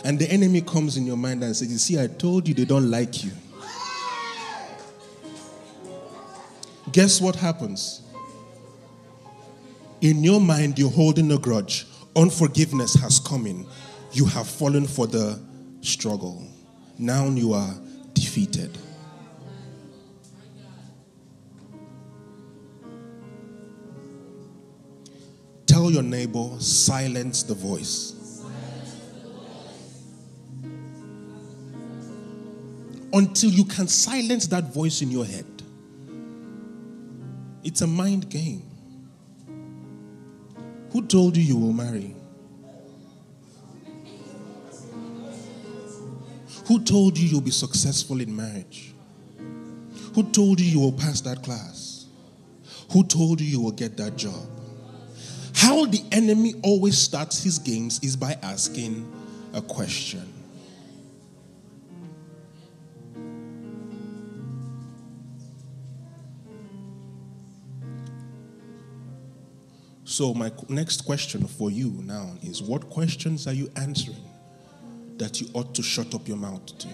And 0.05 0.19
the 0.19 0.31
enemy 0.31 0.61
comes 0.61 0.99
in 0.99 1.07
your 1.07 1.17
mind 1.17 1.43
and 1.43 1.57
says, 1.57 1.73
You 1.73 1.79
see, 1.79 1.99
I 1.99 2.07
told 2.07 2.47
you 2.47 2.53
they 2.53 2.67
don't 2.67 2.91
like 2.91 3.25
you. 3.25 3.31
Guess 6.95 7.21
what 7.21 7.35
happens? 7.35 8.03
In 10.01 10.23
your 10.23 10.41
mind, 10.41 10.79
you're 10.79 10.93
holding 10.93 11.33
a 11.33 11.39
grudge. 11.39 11.87
Unforgiveness 12.15 12.95
has 12.95 13.19
come 13.19 13.49
in. 13.49 13.67
You 14.13 14.27
have 14.27 14.47
fallen 14.47 14.87
for 14.87 15.09
the 15.09 15.41
struggle. 15.81 16.47
Now 16.97 17.27
you 17.27 17.53
are 17.53 17.75
defeated. 18.13 18.79
Tell 25.67 25.91
your 25.91 26.05
neighbor, 26.05 26.49
silence 26.61 27.43
the 27.43 27.55
voice. 27.55 28.45
Until 33.13 33.51
you 33.51 33.65
can 33.65 33.89
silence 33.89 34.47
that 34.47 34.73
voice 34.73 35.03
in 35.03 35.11
your 35.11 35.25
head. 35.25 35.54
It's 37.65 37.81
a 37.81 37.87
mind 37.87 38.29
game. 38.29 38.63
Who 40.93 41.07
told 41.07 41.37
you 41.37 41.43
you 41.43 41.57
will 41.57 41.73
marry? 41.73 42.15
Who 46.67 46.85
told 46.85 47.19
you 47.19 47.29
you'll 47.29 47.41
be 47.41 47.51
successful 47.51 48.21
in 48.21 48.35
marriage? 48.35 48.95
Who 50.15 50.23
told 50.31 50.61
you 50.61 50.67
you 50.67 50.81
will 50.81 50.93
pass 50.93 51.21
that 51.23 51.43
class? 51.43 52.07
Who 52.93 53.03
told 53.03 53.41
you 53.41 53.47
you 53.47 53.61
will 53.61 53.73
get 53.73 53.97
that 53.97 54.17
job? 54.17 54.47
How 55.55 55.87
the 55.87 56.03
enemy 56.13 56.55
always 56.63 56.99
starts 56.99 57.43
his 57.43 57.59
games 57.59 57.99
is 58.03 58.15
by 58.15 58.37
asking 58.43 59.11
a 59.55 59.63
question. 59.63 60.31
So, 70.15 70.33
my 70.33 70.53
next 70.69 71.01
question 71.05 71.45
for 71.45 71.73
you 71.73 71.91
now 72.05 72.39
is 72.41 72.63
what 72.63 72.89
questions 72.89 73.49
are 73.49 73.53
you 73.53 73.69
answering 73.75 74.25
that 75.17 75.41
you 75.41 75.49
ought 75.55 75.75
to 75.75 75.83
shut 75.83 76.15
up 76.15 76.29
your 76.29 76.37
mouth 76.37 76.65
to? 76.79 76.89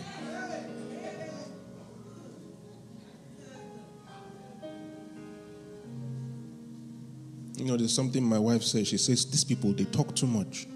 You 7.59 7.67
know, 7.67 7.77
there's 7.77 7.93
something 7.93 8.25
my 8.25 8.39
wife 8.39 8.63
says. 8.63 8.89
She 8.89 8.97
says, 8.97 9.27
These 9.27 9.45
people, 9.45 9.75
they 9.75 9.85
talk 9.85 10.17
too 10.17 10.27
much. 10.27 10.67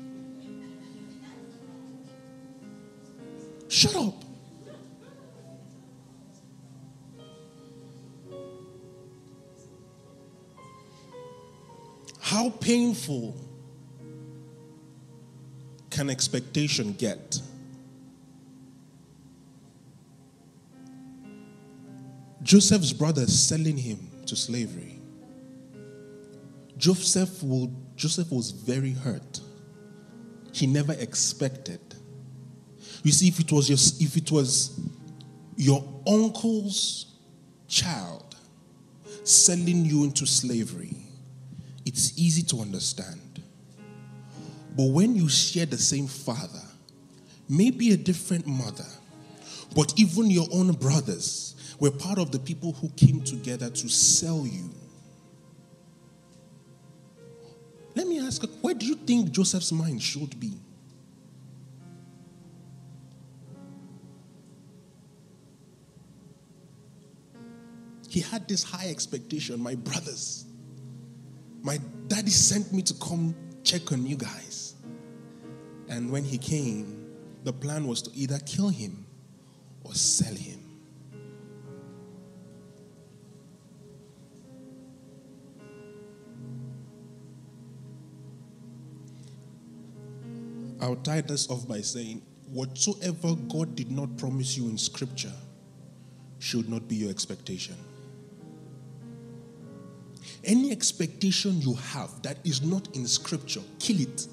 Shut 3.68 3.96
up. 3.96 4.23
How 12.34 12.50
painful 12.50 13.32
can 15.88 16.10
expectation 16.10 16.94
get? 16.94 17.40
Joseph's 22.42 22.92
brothers 22.92 23.32
selling 23.32 23.76
him 23.76 24.10
to 24.26 24.34
slavery. 24.34 24.98
Joseph, 26.76 27.40
will, 27.44 27.72
Joseph 27.94 28.32
was 28.32 28.50
very 28.50 28.90
hurt. 28.90 29.38
He 30.52 30.66
never 30.66 30.94
expected. 30.94 31.78
You 33.04 33.12
see, 33.12 33.28
if 33.28 33.38
it 33.38 33.52
was 33.52 33.68
your, 33.68 33.78
if 34.04 34.16
it 34.16 34.32
was 34.32 34.80
your 35.56 35.84
uncle's 36.04 37.14
child 37.68 38.34
selling 39.22 39.84
you 39.84 40.02
into 40.02 40.26
slavery, 40.26 41.03
it's 41.84 42.18
easy 42.18 42.42
to 42.42 42.60
understand. 42.60 43.42
But 44.76 44.90
when 44.90 45.14
you 45.14 45.28
share 45.28 45.66
the 45.66 45.78
same 45.78 46.06
father, 46.06 46.62
maybe 47.48 47.92
a 47.92 47.96
different 47.96 48.46
mother, 48.46 48.86
but 49.74 49.92
even 49.96 50.30
your 50.30 50.48
own 50.52 50.72
brothers 50.72 51.54
were 51.78 51.90
part 51.90 52.18
of 52.18 52.30
the 52.30 52.38
people 52.38 52.72
who 52.72 52.88
came 52.90 53.20
together 53.22 53.70
to 53.70 53.88
sell 53.88 54.46
you. 54.46 54.70
Let 57.94 58.06
me 58.08 58.18
ask, 58.20 58.44
where 58.60 58.74
do 58.74 58.86
you 58.86 58.96
think 58.96 59.30
Joseph's 59.30 59.72
mind 59.72 60.02
should 60.02 60.38
be? 60.40 60.52
He 68.08 68.20
had 68.20 68.46
this 68.46 68.62
high 68.62 68.88
expectation. 68.90 69.60
My 69.60 69.74
brothers, 69.74 70.46
my 71.64 71.80
daddy 72.08 72.30
sent 72.30 72.72
me 72.74 72.82
to 72.82 72.92
come 72.94 73.34
check 73.64 73.90
on 73.90 74.06
you 74.06 74.16
guys. 74.16 74.74
And 75.88 76.12
when 76.12 76.22
he 76.22 76.36
came, 76.36 77.06
the 77.42 77.54
plan 77.54 77.86
was 77.86 78.02
to 78.02 78.10
either 78.14 78.38
kill 78.40 78.68
him 78.68 79.06
or 79.82 79.94
sell 79.94 80.34
him. 80.34 80.60
I'll 90.82 90.96
tie 90.96 91.22
this 91.22 91.48
off 91.48 91.66
by 91.66 91.80
saying, 91.80 92.20
whatsoever 92.52 93.34
God 93.48 93.74
did 93.74 93.90
not 93.90 94.14
promise 94.18 94.54
you 94.54 94.68
in 94.68 94.76
Scripture 94.76 95.32
should 96.40 96.68
not 96.68 96.86
be 96.88 96.96
your 96.96 97.10
expectation. 97.10 97.76
Any 100.44 100.72
expectation 100.72 101.60
you 101.60 101.74
have 101.74 102.22
that 102.22 102.38
is 102.44 102.62
not 102.62 102.94
in 102.94 103.06
scripture, 103.06 103.62
kill 103.78 104.00
it. 104.00 104.26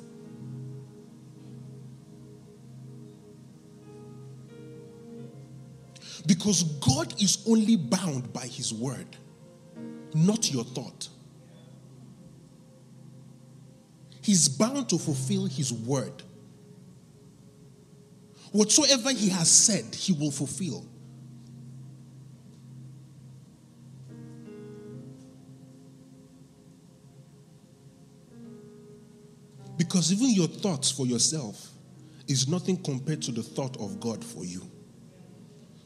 Because 6.28 6.64
God 6.64 7.22
is 7.22 7.44
only 7.48 7.76
bound 7.78 8.32
by 8.34 8.46
his 8.46 8.74
word, 8.74 9.08
not 10.14 10.52
your 10.52 10.64
thought. 10.64 11.08
He's 14.22 14.48
bound 14.48 14.90
to 14.90 14.98
fulfill 15.00 15.46
his 15.46 15.74
word. 15.74 16.22
Whatsoever 18.52 19.12
he 19.12 19.30
has 19.30 19.50
said, 19.50 19.96
he 19.96 20.14
will 20.14 20.32
fulfill. 20.32 20.86
Because 29.92 30.14
even 30.14 30.30
your 30.30 30.48
thoughts 30.48 30.90
for 30.90 31.06
yourself 31.06 31.70
is 32.26 32.48
nothing 32.48 32.82
compared 32.82 33.22
to 33.24 33.32
the 33.34 33.44
thought 33.44 33.76
of 33.76 34.00
God 34.00 34.24
for 34.24 34.46
you. 34.46 34.62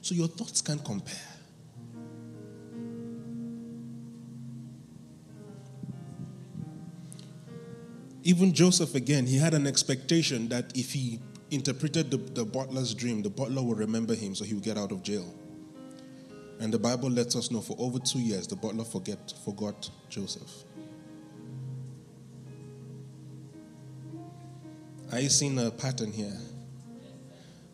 So 0.01 0.13
your 0.13 0.27
thoughts 0.27 0.61
can't 0.61 0.85
compare. 0.85 1.15
Even 8.21 8.53
Joseph, 8.53 8.93
again, 8.93 9.25
he 9.25 9.39
had 9.39 9.55
an 9.55 9.65
expectation 9.65 10.49
that 10.49 10.77
if 10.77 10.93
he 10.93 11.19
interpreted 11.49 12.11
the, 12.11 12.17
the 12.17 12.45
butler's 12.45 12.93
dream, 12.93 13.23
the 13.23 13.29
butler 13.31 13.63
would 13.63 13.79
remember 13.79 14.13
him 14.13 14.35
so 14.35 14.45
he 14.45 14.53
would 14.53 14.63
get 14.63 14.77
out 14.77 14.91
of 14.91 15.01
jail. 15.01 15.33
And 16.59 16.71
the 16.71 16.77
Bible 16.77 17.09
lets 17.09 17.35
us 17.35 17.49
know 17.49 17.61
for 17.61 17.75
over 17.79 17.97
two 17.97 18.19
years, 18.19 18.45
the 18.45 18.55
butler 18.55 18.85
forget, 18.85 19.33
forgot 19.43 19.89
Joseph. 20.09 20.63
Are 25.15 25.21
you 25.21 25.29
seeing 25.29 25.57
a 25.65 25.71
pattern 25.71 26.11
here? 26.11 26.37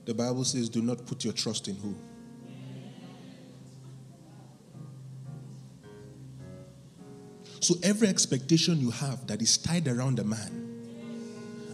The 0.06 0.14
Bible 0.14 0.44
says, 0.44 0.70
do 0.70 0.80
not 0.80 1.08
put 1.08 1.24
your 1.24 1.34
trust 1.34 1.68
in 1.68 1.76
who? 1.76 1.96
So 7.60 7.74
every 7.82 8.10
expectation 8.10 8.80
you 8.80 8.92
have 8.92 9.26
that 9.26 9.42
is 9.42 9.58
tied 9.58 9.88
around 9.88 10.20
a 10.20 10.24
man, 10.24 10.68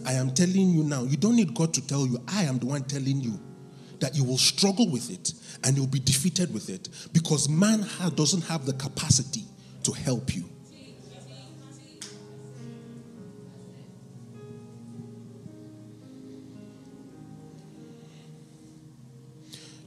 I 0.06 0.14
am 0.14 0.30
telling 0.30 0.70
you 0.70 0.84
now, 0.84 1.02
you 1.02 1.18
don't 1.18 1.36
need 1.36 1.54
God 1.54 1.74
to 1.74 1.86
tell 1.86 2.06
you. 2.06 2.18
I 2.28 2.44
am 2.44 2.58
the 2.58 2.64
one 2.64 2.84
telling 2.84 3.20
you 3.20 3.38
that 4.00 4.16
you 4.16 4.24
will 4.24 4.38
struggle 4.38 4.90
with 4.90 5.10
it 5.10 5.34
and 5.64 5.76
you'll 5.76 5.86
be 5.86 6.00
defeated 6.00 6.54
with 6.54 6.70
it 6.70 6.88
because 7.12 7.46
man 7.50 7.84
doesn't 8.14 8.44
have 8.44 8.64
the 8.64 8.72
capacity 8.72 9.44
to 9.82 9.92
help 9.92 10.34
you. 10.34 10.48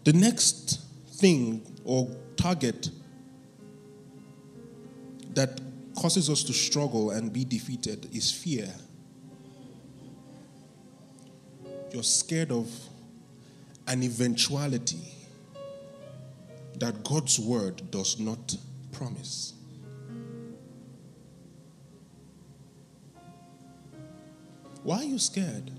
The 0.04 0.14
next 0.14 0.82
thing 1.08 1.62
or 1.84 2.10
target 2.36 2.90
that 5.34 5.62
causes 5.96 6.30
us 6.30 6.44
to 6.44 6.54
struggle 6.54 7.12
and 7.12 7.32
be 7.32 7.46
defeated 7.46 8.10
is 8.14 8.32
fear. 8.32 8.68
You're 11.92 12.04
scared 12.04 12.52
of 12.52 12.70
an 13.88 14.04
eventuality 14.04 15.14
that 16.76 17.04
God's 17.04 17.40
word 17.40 17.92
does 17.92 18.20
not 18.20 18.56
promise. 18.92 19.54
Why 24.84 24.98
are 24.98 25.04
you 25.04 25.20
scared 25.20 25.70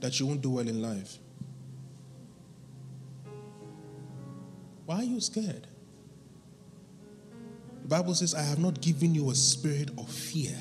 that 0.00 0.18
you 0.18 0.26
won't 0.26 0.40
do 0.40 0.50
well 0.50 0.66
in 0.66 0.80
life? 0.80 1.18
Why 4.90 4.96
are 4.96 5.04
you 5.04 5.20
scared? 5.20 5.68
The 7.82 7.88
Bible 7.88 8.12
says, 8.12 8.34
I 8.34 8.42
have 8.42 8.58
not 8.58 8.80
given 8.80 9.14
you 9.14 9.30
a 9.30 9.34
spirit 9.36 9.88
of 9.96 10.10
fear. 10.10 10.58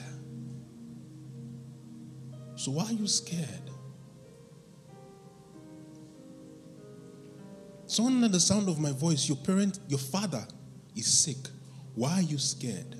So 2.53 2.73
why 2.73 2.85
are 2.85 2.93
you 2.93 3.07
scared? 3.07 3.71
So 7.87 8.05
under 8.05 8.27
the 8.27 8.39
sound 8.39 8.69
of 8.69 8.79
my 8.79 8.91
voice, 8.91 9.27
your 9.27 9.37
parent, 9.37 9.79
your 9.87 9.97
father 9.97 10.45
is 10.95 11.11
sick. 11.11 11.49
Why 11.95 12.19
are 12.19 12.21
you 12.21 12.37
scared? 12.37 12.97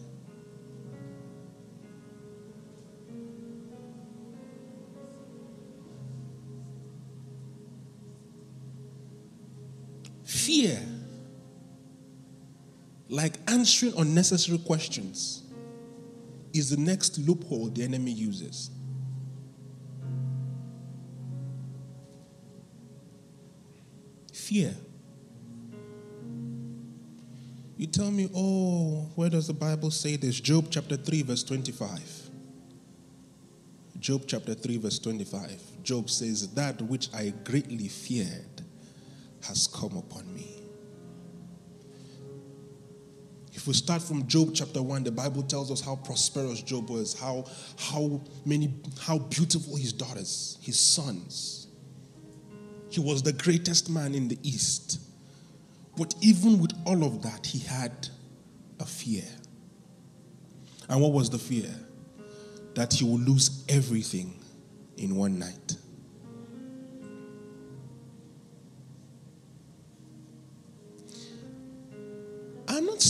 Fear 10.24 10.80
like 13.10 13.36
answering 13.48 13.94
unnecessary 13.98 14.60
questions 14.60 15.44
is 16.54 16.70
the 16.70 16.78
next 16.78 17.18
loophole 17.18 17.70
the 17.70 17.84
enemy 17.84 18.12
uses. 18.12 18.70
Fear. 24.32 24.74
You 27.78 27.88
tell 27.88 28.12
me, 28.12 28.30
oh, 28.36 29.10
where 29.16 29.30
does 29.30 29.48
the 29.48 29.54
Bible 29.54 29.90
say 29.90 30.16
this? 30.16 30.40
Job 30.40 30.68
chapter 30.70 30.98
3, 30.98 31.24
verse 31.24 31.44
25. 31.44 32.30
Job 34.00 34.24
chapter 34.28 34.54
3, 34.54 34.78
verse 34.78 35.00
25. 35.00 35.84
Job 35.84 36.10
says, 36.10 36.50
That 36.54 36.82
which 36.82 37.10
I 37.14 37.34
greatly 37.44 37.88
feared 37.88 38.64
has 39.44 39.68
come 39.68 39.98
upon 39.98 40.34
me. 40.34 40.59
If 43.60 43.68
we 43.68 43.74
start 43.74 44.02
from 44.02 44.26
Job 44.26 44.52
chapter 44.54 44.82
1, 44.82 45.04
the 45.04 45.12
Bible 45.12 45.44
tells 45.44 45.70
us 45.70 45.82
how 45.82 45.98
prosperous 45.98 46.62
Job 46.62 46.90
was, 46.90 47.20
how, 47.20 47.44
how 47.78 48.22
many, 48.46 48.74
how 49.02 49.18
beautiful 49.18 49.76
his 49.76 49.92
daughters, 49.92 50.58
his 50.62 50.80
sons. 50.80 51.68
He 52.88 53.02
was 53.02 53.22
the 53.22 53.34
greatest 53.34 53.90
man 53.90 54.16
in 54.16 54.30
the 54.30 54.40
East. 54.44 55.02
But 55.98 56.16
even 56.22 56.60
with 56.60 56.72
all 56.86 57.04
of 57.04 57.22
that, 57.24 57.46
he 57.46 57.60
had 57.60 58.08
a 58.80 58.86
fear. 58.86 59.26
And 60.88 61.02
what 61.02 61.12
was 61.12 61.30
the 61.30 61.38
fear? 61.38 61.70
That 62.76 62.94
he 62.94 63.04
would 63.04 63.28
lose 63.28 63.66
everything 63.68 64.40
in 64.96 65.18
one 65.18 65.38
night. 65.38 65.59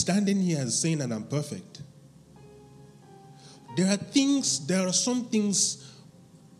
Standing 0.00 0.40
here 0.40 0.60
and 0.60 0.72
saying 0.72 0.98
that 0.98 1.12
I'm 1.12 1.24
perfect. 1.24 1.82
There 3.76 3.86
are 3.92 3.96
things, 3.96 4.66
there 4.66 4.86
are 4.86 4.92
some 4.92 5.26
things, 5.26 5.86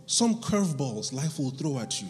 some 0.07 0.37
curveballs 0.37 1.13
life 1.13 1.39
will 1.39 1.51
throw 1.51 1.79
at 1.79 2.01
you. 2.01 2.09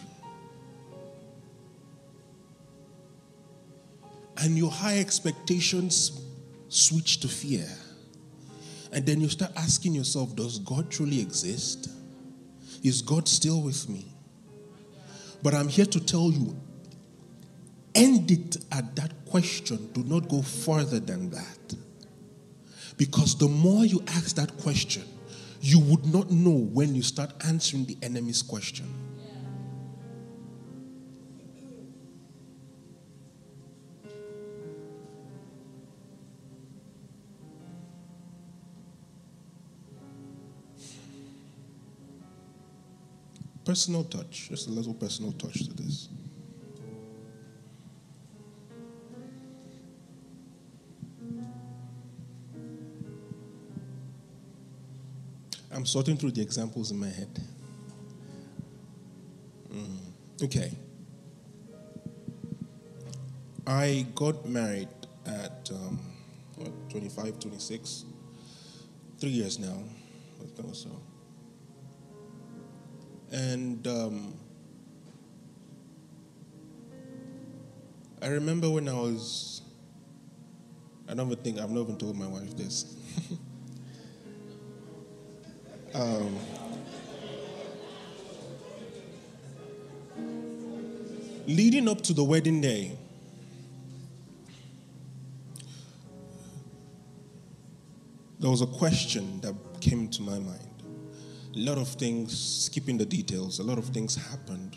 And 4.38 4.56
your 4.56 4.70
high 4.70 4.98
expectations 4.98 6.20
switch 6.68 7.20
to 7.20 7.28
fear. 7.28 7.66
And 8.92 9.06
then 9.06 9.20
you 9.20 9.28
start 9.28 9.52
asking 9.56 9.94
yourself, 9.94 10.34
does 10.34 10.58
God 10.58 10.90
truly 10.90 11.20
exist? 11.20 11.90
Is 12.82 13.02
God 13.02 13.28
still 13.28 13.60
with 13.62 13.88
me? 13.88 14.06
But 15.42 15.54
I'm 15.54 15.68
here 15.68 15.86
to 15.86 16.00
tell 16.00 16.30
you, 16.30 16.56
end 17.94 18.30
it 18.30 18.56
at 18.72 18.96
that 18.96 19.12
question. 19.26 19.90
Do 19.92 20.02
not 20.04 20.28
go 20.28 20.42
further 20.42 21.00
than 21.00 21.30
that. 21.30 21.74
Because 22.96 23.36
the 23.36 23.48
more 23.48 23.84
you 23.84 24.02
ask 24.08 24.36
that 24.36 24.56
question, 24.58 25.04
you 25.60 25.78
would 25.78 26.12
not 26.12 26.30
know 26.30 26.50
when 26.50 26.94
you 26.94 27.02
start 27.02 27.32
answering 27.46 27.84
the 27.84 27.96
enemy's 28.02 28.42
question. 28.42 28.86
Personal 43.64 44.02
touch, 44.04 44.48
just 44.48 44.66
a 44.66 44.70
little 44.70 44.94
personal 44.94 45.32
touch 45.32 45.64
to 45.64 45.72
this. 45.74 46.08
I'm 55.80 55.86
sorting 55.86 56.18
through 56.18 56.32
the 56.32 56.42
examples 56.42 56.90
in 56.90 57.00
my 57.00 57.08
head. 57.08 57.40
Mm. 59.72 59.96
Okay. 60.42 60.72
I 63.66 64.04
got 64.14 64.46
married 64.46 64.90
at 65.24 65.70
um, 65.72 65.98
what, 66.56 66.90
25, 66.90 67.40
26, 67.40 68.04
three 69.18 69.30
years 69.30 69.58
now. 69.58 69.82
I 70.42 70.46
think 70.54 70.74
so. 70.74 70.90
And 73.32 73.86
um, 73.86 74.34
I 78.20 78.26
remember 78.26 78.68
when 78.68 78.86
I 78.86 78.92
was, 78.92 79.62
I 81.08 81.14
don't 81.14 81.30
even 81.30 81.42
think, 81.42 81.58
I've 81.58 81.70
never 81.70 81.94
told 81.94 82.18
my 82.18 82.26
wife 82.26 82.54
this. 82.54 82.96
um, 85.94 86.36
leading 91.46 91.88
up 91.88 92.00
to 92.02 92.12
the 92.12 92.24
wedding 92.24 92.60
day, 92.60 92.96
there 98.38 98.50
was 98.50 98.62
a 98.62 98.66
question 98.66 99.40
that 99.40 99.54
came 99.80 100.08
to 100.08 100.22
my 100.22 100.38
mind 100.38 100.70
a 101.54 101.58
lot 101.58 101.78
of 101.78 101.88
things, 101.88 102.38
skipping 102.38 102.96
the 102.96 103.04
details, 103.04 103.58
a 103.58 103.62
lot 103.62 103.78
of 103.78 103.86
things 103.86 104.14
happened. 104.14 104.76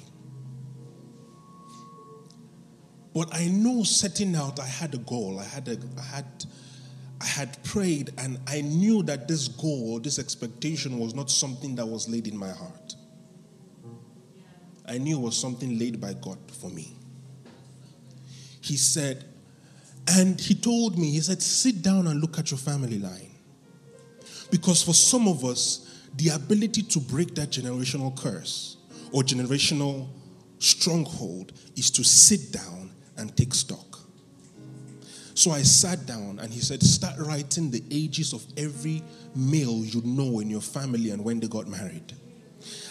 But 3.14 3.34
I 3.34 3.48
know 3.48 3.84
setting 3.84 4.36
out, 4.36 4.60
I 4.60 4.66
had 4.66 4.96
a 4.96 4.98
goal. 4.98 5.40
I 5.40 5.44
had, 5.44 5.68
a, 5.68 5.78
I 6.00 6.02
had, 6.02 6.46
I 7.24 7.26
had 7.26 7.64
prayed, 7.64 8.12
and 8.18 8.38
I 8.48 8.60
knew 8.60 9.02
that 9.04 9.30
this 9.30 9.48
goal, 9.48 10.02
this 10.02 10.20
expectation, 10.20 11.00
was 11.00 11.16
not 11.16 11.32
something 11.32 11.74
that 11.76 11.86
was 11.86 12.10
laid 12.10 12.28
in 12.28 12.36
my 12.36 12.50
heart. 12.50 12.96
I 14.86 14.98
knew 14.98 15.18
it 15.18 15.22
was 15.22 15.38
something 15.38 15.80
laid 15.80 16.02
by 16.02 16.16
God 16.16 16.38
for 16.60 16.70
me. 16.70 16.94
He 18.60 18.76
said, 18.76 19.24
and 20.06 20.40
he 20.40 20.54
told 20.54 20.98
me, 20.98 21.12
he 21.12 21.22
said, 21.22 21.42
sit 21.42 21.82
down 21.82 22.08
and 22.08 22.20
look 22.20 22.38
at 22.38 22.52
your 22.52 22.58
family 22.58 23.00
line. 23.00 23.32
Because 24.52 24.84
for 24.84 24.94
some 24.94 25.30
of 25.30 25.46
us, 25.46 26.08
the 26.18 26.30
ability 26.30 26.82
to 26.82 27.00
break 27.00 27.36
that 27.36 27.52
generational 27.52 28.16
curse 28.20 28.76
or 29.14 29.24
generational 29.24 30.10
stronghold 30.60 31.54
is 31.78 31.90
to 31.92 32.04
sit 32.04 32.52
down 32.52 32.92
and 33.16 33.36
take 33.38 33.54
stock. 33.54 34.03
So 35.36 35.52
I 35.52 35.64
sat 35.64 36.06
down 36.06 36.40
and 36.40 36.54
he 36.54 36.60
said, 36.60 36.84
Start 36.84 37.16
writing 37.20 37.72
the 37.72 37.84
ages 37.90 38.34
of 38.34 38.46
every 38.58 39.02
male 39.36 39.84
you 39.84 40.02
know 40.04 40.40
in 40.40 40.50
your 40.50 40.62
family 40.62 41.10
and 41.10 41.24
when 41.24 41.40
they 41.40 41.48
got 41.48 41.68
married. 41.68 42.14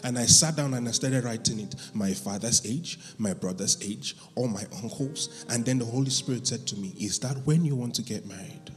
And 0.04 0.18
I 0.18 0.26
sat 0.26 0.56
down 0.56 0.74
and 0.74 0.86
I 0.86 0.90
started 0.90 1.24
writing 1.24 1.60
it 1.60 1.74
my 1.94 2.12
father's 2.12 2.66
age, 2.66 2.98
my 3.18 3.32
brother's 3.32 3.80
age, 3.82 4.16
all 4.34 4.48
my 4.48 4.64
uncles. 4.82 5.44
And 5.48 5.64
then 5.64 5.78
the 5.78 5.84
Holy 5.84 6.10
Spirit 6.10 6.46
said 6.46 6.66
to 6.68 6.76
me, 6.76 6.94
Is 6.98 7.18
that 7.20 7.36
when 7.46 7.64
you 7.64 7.76
want 7.76 7.94
to 7.96 8.02
get 8.02 8.26
married? 8.26 8.70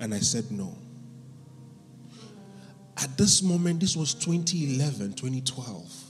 And 0.00 0.14
I 0.14 0.20
said, 0.20 0.50
No. 0.50 0.76
At 2.96 3.16
this 3.16 3.42
moment, 3.42 3.80
this 3.80 3.96
was 3.96 4.14
2011, 4.14 5.12
2012. 5.14 6.04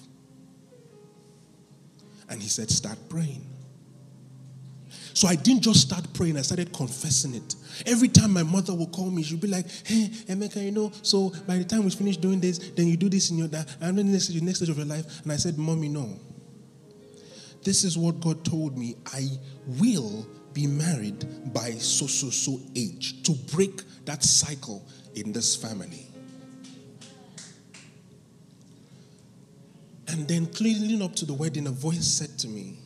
And 2.29 2.41
he 2.41 2.49
said, 2.49 2.71
Start 2.71 2.99
praying. 3.09 3.45
So 5.15 5.29
I 5.29 5.37
didn't 5.37 5.63
just 5.63 5.81
start 5.81 6.13
praying, 6.15 6.37
I 6.37 6.43
started 6.43 6.73
confessing 6.73 7.35
it. 7.35 7.55
Every 7.87 8.09
time 8.09 8.33
my 8.33 8.43
mother 8.43 8.75
would 8.75 8.93
call 8.93 9.11
me, 9.11 9.23
she'd 9.23 9.41
be 9.41 9.49
like, 9.49 9.67
Hey, 9.85 10.09
Emeka, 10.29 10.65
you 10.65 10.73
know, 10.73 10.93
so 11.03 11.33
by 11.47 11.59
the 11.59 11.65
time 11.65 11.85
we 11.85 11.91
finish 11.91 12.17
doing 12.17 12.41
this, 12.41 12.59
then 12.59 12.87
you 12.89 12.97
do 12.97 13.09
this 13.09 13.31
in 13.31 13.39
your 13.39 13.49
that, 13.49 13.69
and 13.81 13.99
then 13.99 14.11
this 14.11 14.29
is 14.29 14.39
the 14.39 14.45
next 14.45 14.59
stage 14.59 14.69
of 14.69 14.77
your 14.77 14.87
life. 14.87 15.23
And 15.23 15.33
I 15.33 15.37
said, 15.37 15.59
Mommy, 15.59 15.89
no. 15.89 16.19
This 17.63 17.85
is 17.85 17.99
what 17.99 18.21
God 18.21 18.45
told 18.45 18.79
me. 18.79 18.97
I 19.13 19.29
will 19.67 20.27
be 20.53 20.67
married 20.67 21.53
by 21.53 21.73
so 21.73 22.07
so 22.07 22.31
so 22.31 22.61
age 22.75 23.23
to 23.23 23.33
break 23.55 23.83
that 24.07 24.25
cycle 24.25 24.87
in 25.15 25.33
this 25.33 25.55
family. 25.55 26.07
And 30.09 30.27
then, 30.27 30.47
cleaning 30.47 31.03
up 31.03 31.15
to 31.17 31.25
the 31.25 31.35
wedding, 31.35 31.69
a 31.69 31.71
voice 31.71 32.05
said 32.05 32.37
to 32.41 32.49
me, 32.49 32.80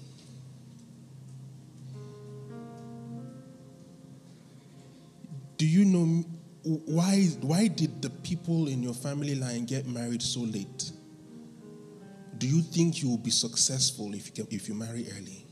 Do 5.65 5.71
you 5.71 5.87
know 5.87 6.23
why, 6.63 7.23
why 7.41 7.69
did 7.69 8.03
the 8.03 8.11
people 8.11 8.69
in 8.69 8.83
your 8.83 8.93
family 8.93 9.35
line 9.35 9.65
get 9.65 9.87
married 9.87 10.21
so 10.21 10.41
late? 10.41 10.93
Do 12.37 12.47
you 12.47 12.61
think 12.61 13.01
you 13.01 13.09
will 13.09 13.17
be 13.17 13.31
successful 13.31 14.13
if 14.13 14.37
you, 14.37 14.47
if 14.51 14.69
you 14.69 14.75
marry 14.75 15.07
early? 15.17 15.47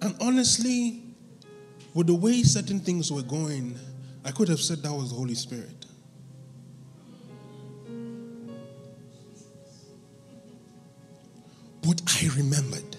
And 0.00 0.16
honestly, 0.18 1.02
with 1.92 2.06
the 2.06 2.14
way 2.14 2.42
certain 2.44 2.80
things 2.80 3.12
were 3.12 3.20
going, 3.20 3.78
I 4.24 4.30
could 4.30 4.48
have 4.48 4.60
said 4.60 4.78
that 4.84 4.92
was 4.94 5.10
the 5.10 5.16
Holy 5.16 5.34
Spirit. 5.34 5.84
But 11.82 12.00
I 12.06 12.28
remembered. 12.38 12.96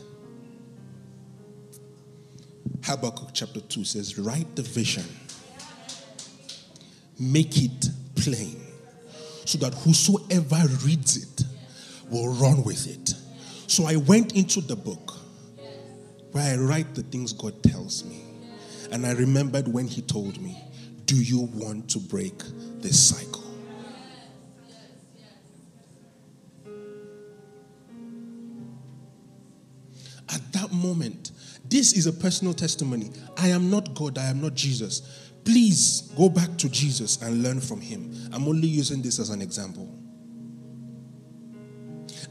Habakkuk 2.84 3.30
chapter 3.34 3.62
2 3.62 3.84
says, 3.86 4.17
Write 4.17 4.56
the 4.56 4.62
vision, 4.62 5.06
make 7.19 7.58
it 7.58 7.89
plain, 8.15 8.62
so 9.46 9.58
that 9.60 9.74
whosoever 9.74 10.67
reads 10.86 11.17
it 11.17 11.46
will 12.10 12.34
run 12.36 12.63
with 12.63 12.88
it. 12.88 13.13
So 13.67 13.86
I 13.86 13.96
went 13.96 14.36
into 14.36 14.62
the 14.62 14.76
book 14.76 15.15
where 16.32 16.54
I 16.54 16.58
write 16.58 16.93
the 16.96 17.04
things 17.04 17.32
God 17.34 17.62
tells 17.63 18.04
me. 18.04 18.22
And 18.91 19.06
I 19.06 19.13
remembered 19.13 19.67
when 19.67 19.88
He 19.88 20.02
told 20.02 20.41
me, 20.41 20.62
do 21.06 21.15
you 21.15 21.50
want 21.54 21.89
to 21.91 22.00
break 22.00 22.38
this 22.80 23.10
cycle? 23.10 23.33
This 31.84 31.91
is 31.91 32.08
a 32.08 32.13
personal 32.13 32.54
testimony. 32.54 33.12
I 33.36 33.50
am 33.50 33.69
not 33.69 33.93
God, 33.93 34.17
I 34.17 34.28
am 34.28 34.39
not 34.39 34.54
Jesus. 34.54 35.02
Please 35.43 36.13
go 36.15 36.30
back 36.30 36.58
to 36.60 36.69
Jesus 36.69 37.22
and 37.22 37.43
learn 37.43 37.60
from 37.60 37.82
him. 37.82 38.10
I'm 38.32 38.48
only 38.48 38.69
using 38.69 39.02
this 39.02 39.19
as 39.19 39.30
an 39.30 39.41
example. 39.41 39.93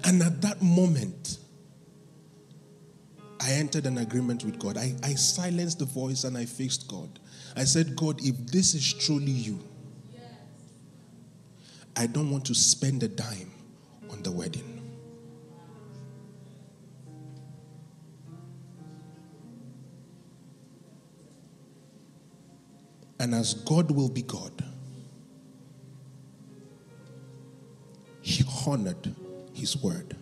And 0.04 0.22
at 0.22 0.40
that 0.40 0.62
moment, 0.62 1.36
I 3.42 3.52
entered 3.52 3.84
an 3.84 3.98
agreement 3.98 4.42
with 4.42 4.58
God. 4.58 4.78
I, 4.78 4.94
I 5.02 5.12
silenced 5.16 5.80
the 5.80 5.84
voice 5.84 6.24
and 6.24 6.38
I 6.38 6.46
faced 6.46 6.88
God. 6.88 7.20
I 7.54 7.64
said, 7.64 7.94
God, 7.94 8.24
if 8.24 8.34
this 8.46 8.72
is 8.72 8.90
truly 8.94 9.32
you, 9.32 9.60
I 11.94 12.06
don't 12.06 12.30
want 12.30 12.46
to 12.46 12.54
spend 12.54 13.02
a 13.02 13.08
dime 13.08 13.50
on 14.10 14.22
the 14.22 14.32
wedding. 14.32 14.81
And 23.22 23.36
as 23.36 23.54
God 23.54 23.92
will 23.92 24.08
be 24.08 24.22
God, 24.22 24.64
he 28.20 28.44
honored 28.66 29.14
his 29.52 29.76
word. 29.76 30.16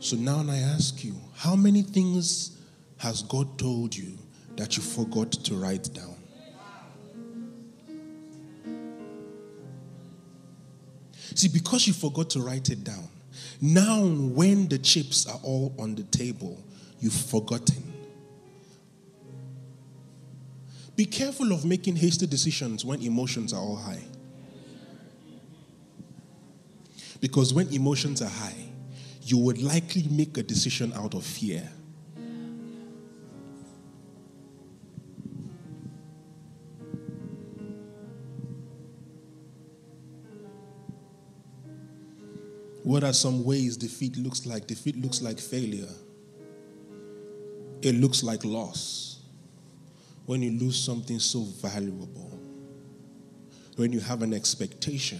So 0.00 0.16
now 0.16 0.44
I 0.48 0.56
ask 0.56 1.04
you, 1.04 1.14
how 1.36 1.54
many 1.54 1.82
things 1.82 2.58
has 2.96 3.22
God 3.22 3.60
told 3.60 3.94
you 3.94 4.18
that 4.56 4.76
you 4.76 4.82
forgot 4.82 5.30
to 5.30 5.54
write 5.54 5.88
down? 5.94 6.16
See, 11.36 11.46
because 11.46 11.86
you 11.86 11.92
forgot 11.92 12.28
to 12.30 12.40
write 12.40 12.70
it 12.70 12.82
down, 12.82 13.08
now 13.60 14.04
when 14.04 14.66
the 14.66 14.78
chips 14.78 15.28
are 15.28 15.38
all 15.44 15.72
on 15.78 15.94
the 15.94 16.02
table, 16.02 16.60
you've 16.98 17.12
forgotten. 17.12 17.99
Be 21.00 21.06
careful 21.06 21.52
of 21.52 21.64
making 21.64 21.96
hasty 21.96 22.26
decisions 22.26 22.84
when 22.84 23.00
emotions 23.00 23.54
are 23.54 23.62
all 23.62 23.76
high. 23.76 24.02
Because 27.22 27.54
when 27.54 27.72
emotions 27.72 28.20
are 28.20 28.28
high, 28.28 28.68
you 29.22 29.38
would 29.38 29.62
likely 29.62 30.06
make 30.10 30.36
a 30.36 30.42
decision 30.42 30.92
out 30.92 31.14
of 31.14 31.24
fear. 31.24 31.66
What 42.82 43.04
are 43.04 43.14
some 43.14 43.42
ways 43.42 43.78
defeat 43.78 44.18
looks 44.18 44.44
like? 44.44 44.66
Defeat 44.66 44.98
looks 44.98 45.22
like 45.22 45.38
failure. 45.38 45.88
It 47.80 47.94
looks 47.94 48.22
like 48.22 48.44
loss. 48.44 49.19
When 50.30 50.42
you 50.42 50.52
lose 50.52 50.78
something 50.78 51.18
so 51.18 51.40
valuable, 51.40 52.38
when 53.74 53.92
you 53.92 53.98
have 53.98 54.22
an 54.22 54.32
expectation 54.32 55.18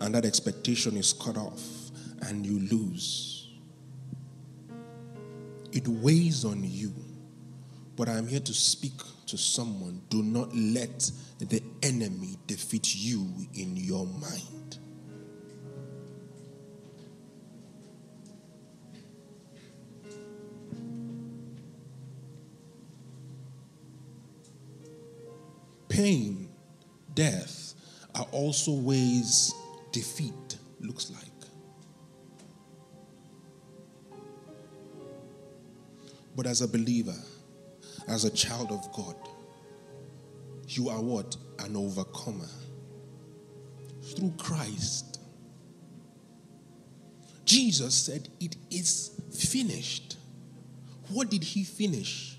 and 0.00 0.14
that 0.14 0.26
expectation 0.26 0.98
is 0.98 1.14
cut 1.14 1.38
off 1.38 1.62
and 2.20 2.44
you 2.44 2.60
lose, 2.68 3.48
it 5.72 5.88
weighs 5.88 6.44
on 6.44 6.62
you. 6.62 6.92
But 7.96 8.10
I'm 8.10 8.26
here 8.26 8.40
to 8.40 8.52
speak 8.52 8.92
to 9.28 9.38
someone 9.38 10.02
do 10.10 10.22
not 10.22 10.54
let 10.54 11.10
the 11.38 11.62
enemy 11.82 12.36
defeat 12.46 12.96
you 12.96 13.32
in 13.54 13.78
your 13.78 14.06
mind. 14.06 14.78
Pain, 25.98 26.48
death 27.12 27.74
are 28.14 28.26
also 28.30 28.70
ways 28.70 29.52
defeat 29.90 30.56
looks 30.78 31.10
like. 31.10 31.24
But 36.36 36.46
as 36.46 36.62
a 36.62 36.68
believer, 36.68 37.16
as 38.06 38.24
a 38.24 38.30
child 38.30 38.70
of 38.70 38.92
God, 38.92 39.16
you 40.68 40.88
are 40.88 41.02
what? 41.02 41.36
An 41.58 41.74
overcomer. 41.74 42.46
Through 44.14 44.34
Christ. 44.38 45.18
Jesus 47.44 47.92
said, 47.96 48.28
It 48.38 48.54
is 48.70 49.20
finished. 49.36 50.16
What 51.08 51.28
did 51.28 51.42
he 51.42 51.64
finish? 51.64 52.37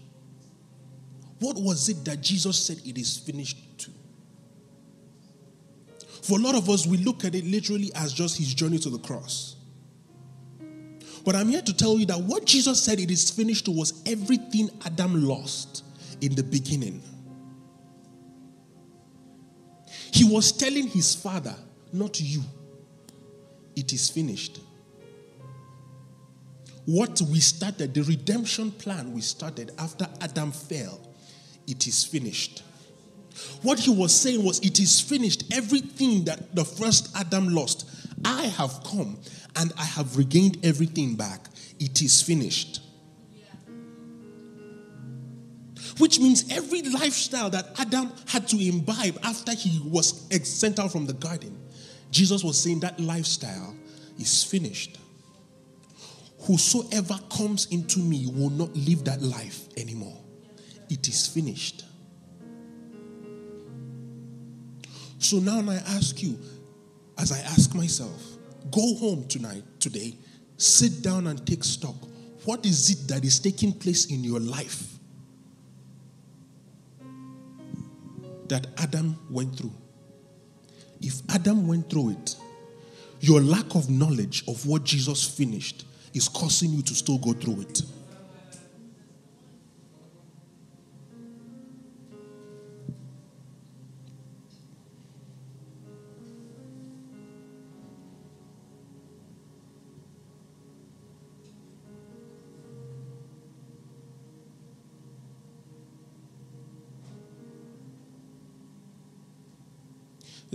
What 1.39 1.57
was 1.57 1.89
it 1.89 2.03
that 2.05 2.21
Jesus 2.21 2.57
said 2.65 2.77
it 2.85 2.97
is 2.97 3.17
finished 3.17 3.57
to? 3.79 3.91
For 6.21 6.37
a 6.37 6.41
lot 6.41 6.55
of 6.55 6.69
us, 6.69 6.85
we 6.85 6.97
look 6.97 7.23
at 7.25 7.33
it 7.33 7.45
literally 7.45 7.91
as 7.95 8.13
just 8.13 8.37
his 8.37 8.53
journey 8.53 8.77
to 8.79 8.89
the 8.89 8.99
cross. 8.99 9.55
But 11.23 11.35
I'm 11.35 11.49
here 11.49 11.61
to 11.61 11.75
tell 11.75 11.97
you 11.97 12.05
that 12.07 12.19
what 12.19 12.45
Jesus 12.45 12.81
said 12.81 12.99
it 12.99 13.11
is 13.11 13.29
finished 13.29 13.65
to 13.65 13.71
was 13.71 14.01
everything 14.05 14.69
Adam 14.85 15.25
lost 15.25 15.83
in 16.21 16.35
the 16.35 16.43
beginning. 16.43 17.01
He 20.11 20.23
was 20.23 20.51
telling 20.51 20.87
his 20.87 21.15
father, 21.15 21.55
not 21.93 22.19
you, 22.19 22.41
it 23.75 23.93
is 23.93 24.09
finished. 24.09 24.59
What 26.85 27.21
we 27.21 27.39
started, 27.39 27.93
the 27.93 28.03
redemption 28.03 28.71
plan 28.71 29.13
we 29.13 29.21
started 29.21 29.71
after 29.77 30.07
Adam 30.21 30.51
fell, 30.51 30.99
it 31.69 31.87
is 31.87 32.03
finished. 32.03 32.63
What 33.61 33.79
he 33.79 33.89
was 33.89 34.13
saying 34.13 34.43
was, 34.43 34.59
It 34.59 34.79
is 34.79 34.99
finished. 34.99 35.53
Everything 35.53 36.25
that 36.25 36.55
the 36.55 36.65
first 36.65 37.15
Adam 37.15 37.53
lost, 37.53 37.89
I 38.25 38.43
have 38.43 38.83
come 38.83 39.17
and 39.55 39.71
I 39.77 39.85
have 39.85 40.17
regained 40.17 40.57
everything 40.63 41.15
back. 41.15 41.47
It 41.79 42.01
is 42.01 42.21
finished. 42.21 42.81
Which 45.97 46.19
means 46.19 46.45
every 46.51 46.81
lifestyle 46.81 47.49
that 47.49 47.77
Adam 47.77 48.11
had 48.27 48.47
to 48.49 48.57
imbibe 48.57 49.19
after 49.23 49.53
he 49.53 49.81
was 49.83 50.27
sent 50.43 50.79
out 50.79 50.91
from 50.91 51.05
the 51.05 51.13
garden, 51.13 51.57
Jesus 52.11 52.43
was 52.43 52.61
saying 52.61 52.81
that 52.81 52.99
lifestyle 52.99 53.75
is 54.17 54.43
finished. 54.43 54.97
Whosoever 56.41 57.19
comes 57.29 57.67
into 57.67 57.99
me 57.99 58.27
will 58.27 58.49
not 58.49 58.73
live 58.75 59.03
that 59.05 59.21
life 59.21 59.67
anymore. 59.77 60.18
It 60.89 61.07
is 61.07 61.27
finished. 61.27 61.85
So 65.19 65.37
now 65.37 65.59
I 65.69 65.75
ask 65.75 66.21
you, 66.23 66.39
as 67.17 67.31
I 67.31 67.39
ask 67.39 67.75
myself, 67.75 68.23
go 68.71 68.95
home 68.95 69.27
tonight, 69.27 69.63
today, 69.79 70.15
sit 70.57 71.01
down 71.01 71.27
and 71.27 71.45
take 71.45 71.63
stock. 71.63 71.95
What 72.45 72.65
is 72.65 72.89
it 72.89 73.07
that 73.09 73.23
is 73.25 73.39
taking 73.39 73.73
place 73.73 74.05
in 74.05 74.23
your 74.23 74.39
life 74.39 74.97
that 78.47 78.67
Adam 78.77 79.19
went 79.29 79.57
through? 79.57 79.73
If 81.01 81.21
Adam 81.29 81.67
went 81.67 81.89
through 81.89 82.11
it, 82.11 82.35
your 83.19 83.41
lack 83.41 83.75
of 83.75 83.89
knowledge 83.89 84.43
of 84.47 84.65
what 84.65 84.85
Jesus 84.85 85.23
finished 85.23 85.85
is 86.13 86.29
causing 86.29 86.71
you 86.71 86.81
to 86.83 86.95
still 86.95 87.17
go 87.17 87.33
through 87.33 87.61
it. 87.61 87.81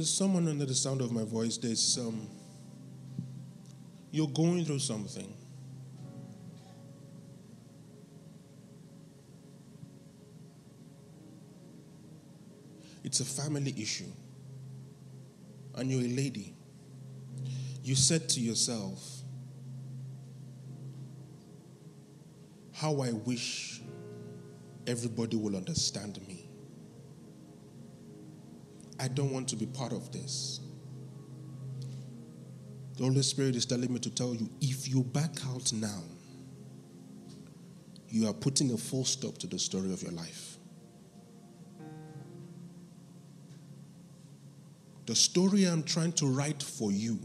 There's 0.05 0.13
someone 0.13 0.47
under 0.49 0.67
the 0.67 0.75
sound 0.75 1.01
of 1.01 1.13
my 1.13 1.25
voice. 1.25 1.57
There's 1.57 1.97
um, 1.97 2.29
you're 4.11 4.29
going 4.29 4.63
through 4.67 4.81
something. 4.81 5.33
It's 13.03 13.21
a 13.21 13.25
family 13.25 13.75
issue. 13.79 14.13
And 15.75 15.91
you're 15.91 16.03
a 16.03 16.15
lady. 16.15 16.55
You 17.83 17.95
said 17.95 18.29
to 18.29 18.41
yourself, 18.41 19.03
How 22.75 23.01
I 23.01 23.13
wish 23.13 23.81
everybody 24.87 25.39
will 25.39 25.57
understand 25.57 26.21
me. 26.29 26.34
I 28.99 29.09
don't 29.09 29.33
want 29.33 29.49
to 29.49 29.57
be 29.57 29.67
part 29.67 29.93
of 29.93 30.13
this. 30.13 30.61
The 32.97 33.05
Holy 33.05 33.23
Spirit 33.23 33.57
is 33.57 33.67
telling 33.67 33.93
me 33.93 33.99
to 34.01 34.11
tell 34.11 34.35
you 34.35 34.49
if 34.61 34.89
you 34.89 35.03
back 35.03 35.33
out 35.49 35.73
now, 35.73 36.03
you 38.09 38.29
are 38.29 38.33
putting 38.33 38.73
a 38.73 38.77
full 38.77 39.05
stop 39.05 39.39
to 39.39 39.49
the 39.49 39.59
story 39.59 39.93
of 39.93 40.03
your 40.03 40.13
life. 40.13 40.59
The 45.07 45.15
story 45.15 45.65
I'm 45.65 45.83
trying 45.83 46.13
to 46.13 46.27
write 46.27 46.63
for 46.63 46.93
you 46.93 47.19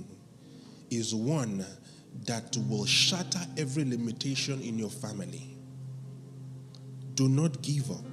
is 0.89 1.13
one 1.13 1.63
that 2.25 2.58
will 2.67 2.86
shatter 2.86 3.39
every 3.58 3.86
limitation 3.86 4.62
in 4.62 4.77
your 4.77 4.89
family. 4.89 5.55
Do 7.13 7.29
not 7.29 7.62
give 7.62 7.91
up. 7.91 8.05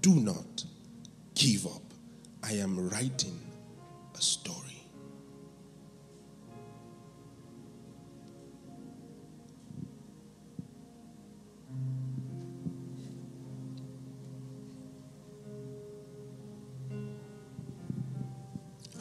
Do 0.00 0.16
not 0.16 0.64
give 1.34 1.66
up. 1.66 1.83
I 2.46 2.52
am 2.56 2.90
writing 2.90 3.40
a 4.14 4.20
story. 4.20 4.86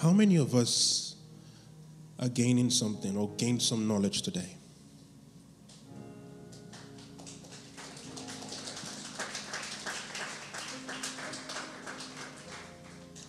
How 0.02 0.12
many 0.14 0.38
of 0.38 0.56
us 0.56 1.16
are 2.20 2.30
gaining 2.30 2.70
something 2.70 3.18
or 3.18 3.30
gained 3.36 3.62
some 3.62 3.90
knowledge 3.90 4.22
today? 4.22 4.56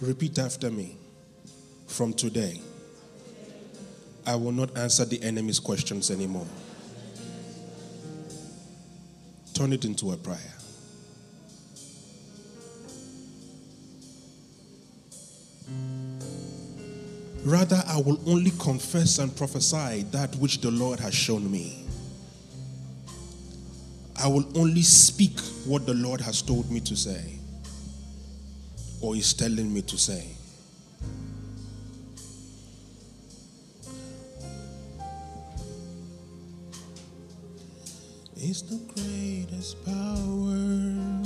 Repeat 0.04 0.38
after 0.38 0.70
me. 0.70 0.98
From 1.86 2.12
today, 2.12 2.60
I 4.26 4.34
will 4.34 4.52
not 4.52 4.76
answer 4.76 5.06
the 5.06 5.22
enemy's 5.22 5.58
questions 5.58 6.10
anymore. 6.10 6.46
Turn 9.54 9.72
it 9.72 9.86
into 9.86 10.12
a 10.12 10.16
prayer. 10.18 10.38
Rather, 17.46 17.82
I 17.86 17.96
will 17.96 18.20
only 18.26 18.50
confess 18.58 19.18
and 19.18 19.34
prophesy 19.34 20.02
that 20.10 20.36
which 20.36 20.60
the 20.60 20.70
Lord 20.70 21.00
has 21.00 21.14
shown 21.14 21.50
me. 21.50 21.86
I 24.22 24.28
will 24.28 24.46
only 24.54 24.82
speak 24.82 25.40
what 25.64 25.86
the 25.86 25.94
Lord 25.94 26.20
has 26.20 26.42
told 26.42 26.70
me 26.70 26.80
to 26.80 26.94
say 26.94 27.38
or 29.04 29.14
is 29.14 29.34
telling 29.34 29.72
me 29.74 29.82
to 29.82 29.98
say. 29.98 30.24
Is 38.36 38.62
the 38.62 38.80
greatest 38.94 39.84
power. 39.84 41.22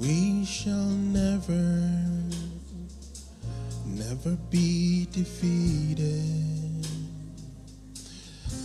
We 0.00 0.44
shall 0.44 0.90
never, 1.20 1.64
never 3.86 4.36
be 4.50 5.06
defeated. 5.12 6.86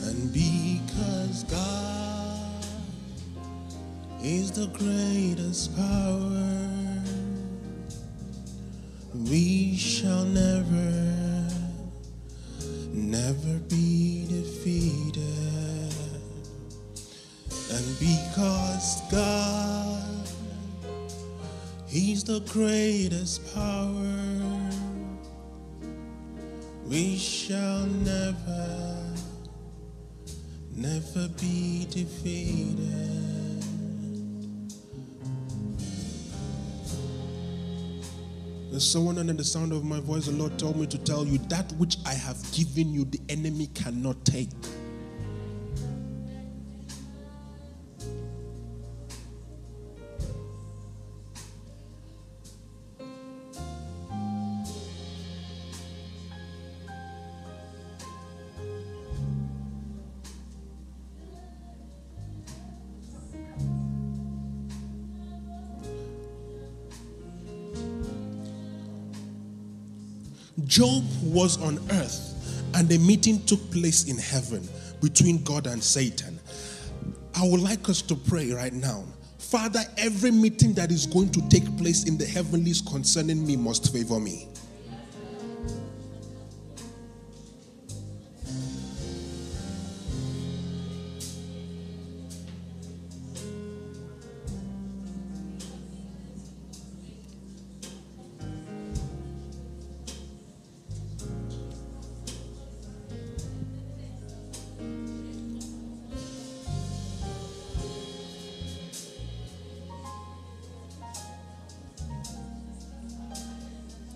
And 0.07 0.33
because 0.33 1.43
God 1.43 2.65
is 4.23 4.51
the 4.51 4.67
greatest 4.67 5.75
power, 5.75 6.37
power, 23.54 24.69
we 26.86 27.17
shall 27.17 27.86
never, 27.86 29.06
never 30.76 31.28
be 31.39 31.88
defeated. 31.89 33.08
There's 38.69 38.91
someone 38.91 39.17
under 39.17 39.34
the 39.34 39.43
sound 39.43 39.71
of 39.71 39.84
my 39.84 40.00
voice. 40.00 40.28
The 40.28 40.34
Lord 40.34 40.60
told 40.60 40.76
me 40.78 40.86
to 40.88 40.97
tell 41.00 41.26
you 41.26 41.39
that 41.50 41.71
which 41.73 41.97
I 42.06 42.13
have 42.13 42.38
given 42.52 42.93
you, 42.93 43.06
the 43.06 43.19
enemy 43.30 43.67
cannot 43.73 44.23
take. 44.23 44.50
Was 71.47 71.62
on 71.62 71.79
earth 71.91 72.36
and 72.75 72.91
a 72.91 72.99
meeting 72.99 73.41
took 73.45 73.71
place 73.71 74.10
in 74.10 74.17
heaven 74.17 74.67
between 75.01 75.41
God 75.43 75.65
and 75.65 75.81
Satan. 75.81 76.38
I 77.36 77.47
would 77.47 77.62
like 77.62 77.88
us 77.88 78.01
to 78.01 78.15
pray 78.17 78.51
right 78.51 78.73
now. 78.73 79.05
Father, 79.38 79.79
every 79.97 80.31
meeting 80.31 80.73
that 80.73 80.91
is 80.91 81.05
going 81.05 81.29
to 81.29 81.47
take 81.47 81.63
place 81.77 82.03
in 82.03 82.17
the 82.17 82.25
heavenlies 82.25 82.81
concerning 82.81 83.47
me 83.47 83.55
must 83.55 83.93
favor 83.93 84.19
me. 84.19 84.49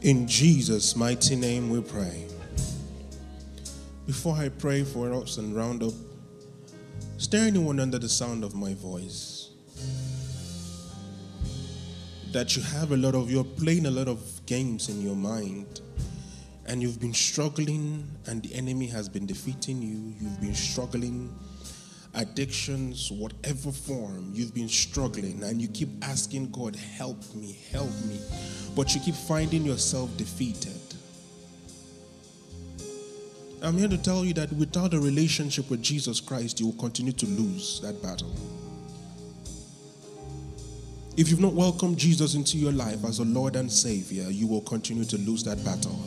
In 0.01 0.27
Jesus' 0.27 0.95
mighty 0.95 1.35
name 1.35 1.69
we 1.69 1.79
pray. 1.79 2.25
Before 4.07 4.35
I 4.35 4.49
pray 4.49 4.83
for 4.83 5.13
us 5.13 5.37
and 5.37 5.55
round 5.55 5.83
up, 5.83 5.93
is 7.19 7.27
there 7.27 7.45
anyone 7.45 7.79
under 7.79 7.99
the 7.99 8.09
sound 8.09 8.43
of 8.43 8.55
my 8.55 8.73
voice 8.73 9.51
that 12.31 12.55
you 12.55 12.63
have 12.63 12.93
a 12.93 12.97
lot 12.97 13.13
of, 13.13 13.29
you're 13.29 13.43
playing 13.43 13.85
a 13.85 13.91
lot 13.91 14.07
of 14.07 14.43
games 14.47 14.89
in 14.89 15.03
your 15.03 15.15
mind 15.15 15.81
and 16.65 16.81
you've 16.81 16.99
been 16.99 17.13
struggling 17.13 18.09
and 18.25 18.41
the 18.41 18.55
enemy 18.55 18.87
has 18.87 19.07
been 19.07 19.27
defeating 19.27 19.83
you, 19.83 20.15
you've 20.19 20.41
been 20.41 20.55
struggling 20.55 21.31
addictions, 22.13 23.11
whatever 23.11 23.71
form, 23.71 24.31
you've 24.33 24.53
been 24.53 24.69
struggling 24.69 25.43
and 25.43 25.61
you 25.61 25.67
keep 25.67 25.89
asking 26.03 26.51
God, 26.51 26.75
help 26.75 27.17
me, 27.33 27.57
help 27.71 27.91
me, 28.05 28.19
but 28.75 28.93
you 28.93 29.01
keep 29.01 29.15
finding 29.15 29.63
yourself 29.63 30.15
defeated. 30.17 30.73
I'm 33.63 33.77
here 33.77 33.87
to 33.87 33.97
tell 33.97 34.25
you 34.25 34.33
that 34.33 34.51
without 34.53 34.93
a 34.93 34.99
relationship 34.99 35.69
with 35.69 35.83
Jesus 35.83 36.19
Christ, 36.19 36.59
you 36.59 36.65
will 36.67 36.79
continue 36.79 37.13
to 37.13 37.25
lose 37.27 37.79
that 37.81 38.01
battle. 38.01 38.33
If 41.15 41.29
you've 41.29 41.41
not 41.41 41.53
welcomed 41.53 41.97
Jesus 41.97 42.33
into 42.33 42.57
your 42.57 42.71
life 42.71 43.05
as 43.05 43.19
a 43.19 43.23
Lord 43.23 43.55
and 43.55 43.71
Savior, 43.71 44.23
you 44.31 44.47
will 44.47 44.61
continue 44.61 45.05
to 45.05 45.17
lose 45.17 45.43
that 45.43 45.63
battle. 45.63 45.99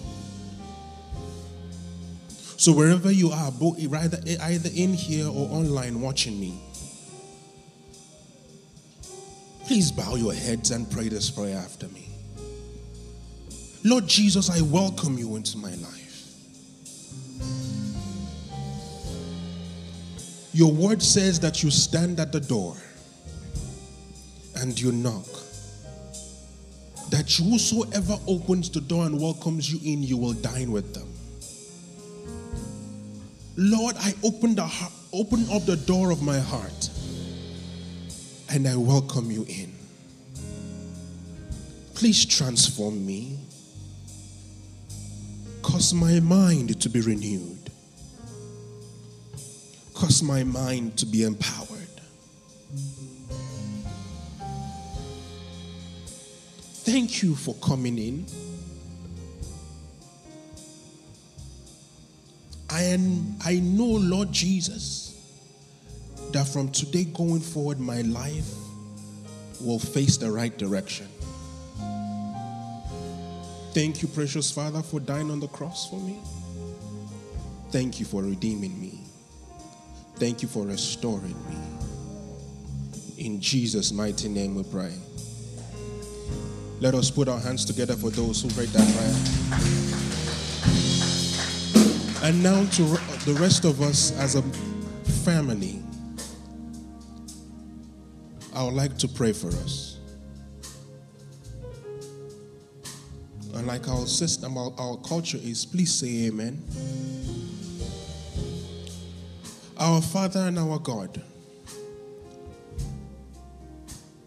So 2.57 2.73
wherever 2.73 3.11
you 3.11 3.31
are, 3.31 3.53
either, 3.79 4.19
either 4.43 4.71
in 4.75 4.95
here 4.95 5.27
or 5.27 5.49
online 5.51 6.01
watching 6.01 6.39
me, 6.39 6.59
please 9.65 9.91
bow 9.91 10.15
your 10.15 10.33
heads 10.35 10.71
and 10.71 10.91
pray 10.91 11.09
this 11.09 11.31
prayer 11.31 11.59
after 11.59 11.89
me. 11.89 12.09
Lord 13.83 14.07
Jesus, 14.07 14.49
I 14.51 14.63
welcome 14.63 15.19
you 15.19 15.37
into 15.37 15.59
my 15.59 15.75
life. 15.75 16.01
Your 20.53 20.73
word 20.73 21.03
says 21.03 21.41
that 21.41 21.63
you 21.63 21.71
stand 21.71 22.21
at 22.21 22.31
the 22.31 22.41
door 22.41 22.77
and 24.57 24.81
you 24.81 24.93
knock. 24.93 25.27
That 27.11 27.31
whosoever 27.31 28.17
opens 28.27 28.71
the 28.71 28.81
door 28.81 29.07
and 29.07 29.21
welcomes 29.21 29.71
you 29.73 29.81
in, 29.93 30.03
you 30.03 30.17
will 30.17 30.33
dine 30.33 30.71
with 30.73 30.95
them. 30.95 31.14
Lord, 33.57 33.97
I 33.99 34.15
open, 34.25 34.55
the, 34.57 34.69
open 35.13 35.47
up 35.51 35.65
the 35.65 35.77
door 35.77 36.11
of 36.11 36.23
my 36.23 36.39
heart 36.39 36.91
and 38.51 38.67
I 38.67 38.77
welcome 38.77 39.31
you 39.31 39.45
in. 39.49 39.73
Please 41.95 42.25
transform 42.25 43.07
me. 43.07 43.39
Cause 45.63 45.95
my 45.95 46.21
mind 46.21 46.81
to 46.83 46.89
be 46.89 47.01
renewed. 47.01 47.71
Cause 49.95 50.23
my 50.23 50.43
mind 50.45 50.97
to 50.99 51.07
be 51.07 51.23
empowered. 51.23 51.69
Thank 56.85 57.23
you 57.23 57.35
for 57.35 57.55
coming 57.55 57.99
in. 57.99 58.27
I, 62.75 62.83
am, 62.83 63.37
I 63.45 63.61
know, 63.61 63.85
Lord 63.85 64.33
Jesus, 64.33 65.15
that 66.33 66.49
from 66.49 66.71
today 66.71 67.05
going 67.05 67.39
forward, 67.39 67.79
my 67.79 68.01
life 68.03 68.53
will 69.61 69.79
face 69.79 70.17
the 70.17 70.29
right 70.29 70.59
direction. 70.59 71.07
Thank 73.75 74.03
you, 74.03 74.09
precious 74.09 74.51
Father, 74.51 74.83
for 74.83 74.99
dying 74.99 75.31
on 75.31 75.39
the 75.39 75.47
cross 75.47 75.89
for 75.89 76.01
me. 76.01 76.19
Thank 77.71 78.01
you 78.01 78.07
for 78.07 78.25
redeeming 78.25 78.81
me. 78.81 78.99
Thank 80.17 80.43
you 80.43 80.49
for 80.49 80.67
restoring 80.67 81.37
me. 81.49 81.57
In 83.25 83.41
Jesus' 83.41 83.93
mighty 83.93 84.29
name 84.29 84.57
we 84.57 84.65
pray. 84.65 84.95
Let 86.81 86.97
us 86.97 87.09
put 87.09 87.29
our 87.29 87.39
hands 87.39 87.65
together 87.65 87.95
for 87.95 88.11
those 88.11 88.43
who 88.43 88.49
prayed 88.49 88.71
that 88.71 88.97
prayer. 88.97 89.94
And 92.25 92.43
now 92.43 92.65
to 92.65 92.83
the 93.27 93.37
rest 93.39 93.67
of 93.67 93.83
us 93.83 94.19
as 94.19 94.35
a 94.35 94.41
family, 95.27 95.83
I 98.55 98.65
would 98.65 98.73
like 98.73 98.97
to 98.97 99.09
pray 99.09 99.35
for 99.35 99.49
us. 99.49 99.99
And 103.53 103.67
like 103.67 103.87
our 103.89 104.07
system, 104.07 104.57
our, 104.57 104.73
our 104.79 104.97
culture 104.97 105.37
is, 105.37 105.67
please 105.67 105.93
say 105.93 106.29
amen. 106.29 106.65
Our 109.77 110.01
Father 110.01 110.41
and 110.47 110.59
our 110.59 110.79
God, 110.79 111.21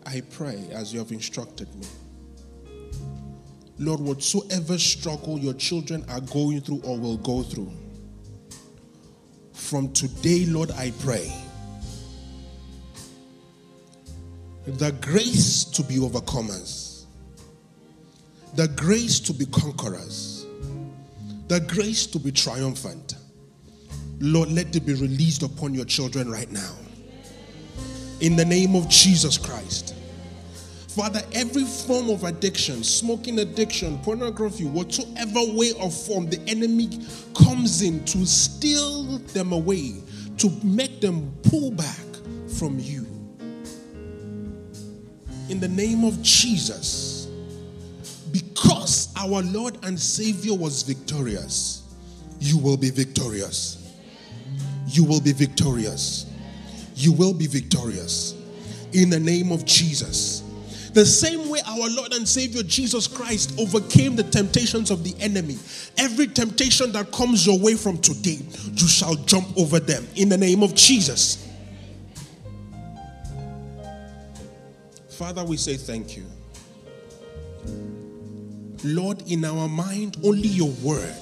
I 0.06 0.22
pray 0.22 0.68
as 0.72 0.93
you 0.93 1.00
have 1.00 1.12
instructed 1.12 1.74
me. 1.74 1.88
Lord, 3.80 4.02
whatsoever 4.02 4.78
struggle 4.78 5.39
your 5.39 5.56
children 5.56 6.06
are 6.10 6.22
going 6.22 6.62
through 6.62 6.82
or 6.84 7.00
will 7.00 7.18
go 7.18 7.41
through, 7.41 7.72
from 9.68 9.91
today, 9.91 10.45
Lord, 10.45 10.72
I 10.72 10.91
pray 11.01 11.30
the 14.65 14.93
grace 15.01 15.65
to 15.65 15.84
be 15.84 15.95
overcomers, 15.95 17.03
the 18.55 18.70
grace 18.70 19.20
to 19.20 19.34
be 19.34 19.45
conquerors, 19.47 20.45
the 21.49 21.59
grace 21.59 22.05
to 22.07 22.20
be 22.20 22.32
triumphant. 22.32 23.15
Lord, 24.20 24.51
let 24.51 24.74
it 24.74 24.86
be 24.86 24.93
released 24.93 25.43
upon 25.43 25.74
your 25.74 25.86
children 25.86 26.32
right 26.32 26.49
now. 26.49 26.74
In 28.22 28.38
the 28.38 28.45
name 28.45 28.74
of 28.74 28.88
Jesus 28.88 29.38
Christ. 29.38 29.97
Father, 30.98 31.22
every 31.34 31.64
form 31.64 32.10
of 32.10 32.24
addiction, 32.24 32.84
smoking 32.84 33.38
addiction, 33.38 34.00
pornography, 34.00 34.66
whatsoever 34.66 35.41
way 35.54 35.72
or 35.74 35.91
form 35.91 36.28
the 36.28 36.41
enemy 36.48 36.89
comes 37.36 37.84
in 37.84 38.04
to 38.06 38.26
steal 38.26 39.20
them 39.20 39.52
away, 39.52 40.02
to 40.39 40.50
make 40.64 41.00
them 41.00 41.32
pull 41.43 41.70
back 41.70 42.04
from 42.58 42.80
you. 42.80 43.06
In 45.50 45.60
the 45.60 45.68
name 45.68 46.04
of 46.04 46.20
Jesus, 46.24 47.28
because 48.32 49.14
our 49.16 49.43
Lord 49.43 49.78
and 49.84 50.00
Savior 50.00 50.56
was 50.56 50.82
victorious, 50.82 51.95
you 52.39 52.58
will 52.58 52.76
be 52.76 52.89
victorious. 52.89 53.93
You 54.88 55.04
will 55.04 55.22
be 55.22 55.32
victorious. 55.32 56.26
You 56.95 57.14
will 57.14 57.36
be 57.36 57.45
victorious. 57.45 58.34
In 58.93 59.12
the 59.12 59.20
name 59.20 59.52
of 59.52 59.64
Jesus. 59.64 60.47
The 60.98 61.06
same 61.06 61.48
way 61.50 61.60
our 61.68 61.89
Lord 61.91 62.12
and 62.14 62.28
Savior 62.28 62.64
Jesus 62.64 63.06
Christ 63.06 63.54
overcame 63.60 64.16
the 64.16 64.24
temptations 64.24 64.89
of 64.89 65.04
the 65.04 65.14
enemy, 65.20 65.56
every 65.95 66.26
temptation 66.26 66.91
that 66.93 67.12
comes 67.12 67.45
your 67.45 67.60
way 67.60 67.76
from 67.76 68.00
today, 68.00 68.39
you 68.74 68.88
shall 68.88 69.14
jump 69.14 69.45
over 69.56 69.80
them 69.80 70.08
in 70.16 70.28
the 70.28 70.38
name 70.38 70.64
of 70.64 70.74
Jesus. 70.74 71.48
Father, 75.08 75.43
we 75.45 75.56
say 75.56 75.78
thank 75.78 76.18
you. 76.18 76.26
Lord, 78.84 79.22
in 79.32 79.45
our 79.45 79.68
mind, 79.68 80.18
only 80.26 80.48
your 80.48 80.72
word, 80.82 81.14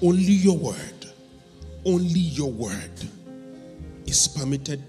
only 0.00 0.22
your 0.22 0.56
word, 0.56 1.06
only 1.84 2.20
your 2.20 2.52
word 2.52 2.92
is 4.06 4.28
permitted 4.28 4.84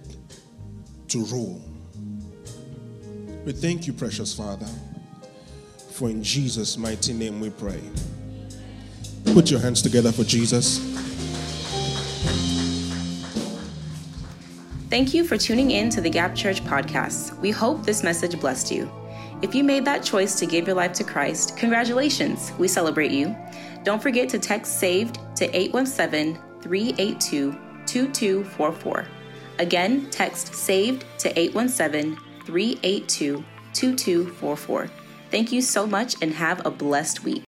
to 1.07 1.25
rule. 1.25 1.72
We 3.45 3.51
thank 3.51 3.87
you, 3.87 3.93
precious 3.93 4.33
Father, 4.33 4.67
for 5.91 6.09
in 6.09 6.23
Jesus' 6.23 6.77
mighty 6.77 7.11
name 7.11 7.41
we 7.41 7.49
pray. 7.49 7.81
Put 9.33 9.51
your 9.51 9.59
hands 9.59 9.81
together 9.81 10.13
for 10.13 10.23
Jesus. 10.23 10.79
Thank 14.89 15.13
you 15.13 15.25
for 15.25 15.37
tuning 15.37 15.71
in 15.71 15.89
to 15.89 15.99
the 15.99 16.09
Gap 16.09 16.35
Church 16.35 16.63
podcast. 16.63 17.37
We 17.39 17.51
hope 17.51 17.83
this 17.83 18.01
message 18.01 18.39
blessed 18.39 18.71
you. 18.71 18.89
If 19.41 19.53
you 19.53 19.63
made 19.63 19.83
that 19.83 20.03
choice 20.03 20.39
to 20.39 20.45
give 20.45 20.65
your 20.65 20.77
life 20.77 20.93
to 20.93 21.03
Christ, 21.03 21.57
congratulations. 21.57 22.53
We 22.57 22.69
celebrate 22.69 23.11
you. 23.11 23.35
Don't 23.83 24.01
forget 24.01 24.29
to 24.29 24.39
text 24.39 24.79
SAVED 24.79 25.19
to 25.35 25.53
817 25.53 26.39
382 26.61 27.51
2244. 27.87 29.05
Again, 29.59 30.09
text 30.11 30.53
SAVED 30.53 31.03
to 31.17 31.37
817 31.37 32.17
382 32.45 33.43
2244. 33.73 34.89
Thank 35.31 35.51
you 35.51 35.61
so 35.61 35.87
much 35.87 36.15
and 36.21 36.31
have 36.33 36.63
a 36.63 36.69
blessed 36.69 37.23
week. 37.23 37.41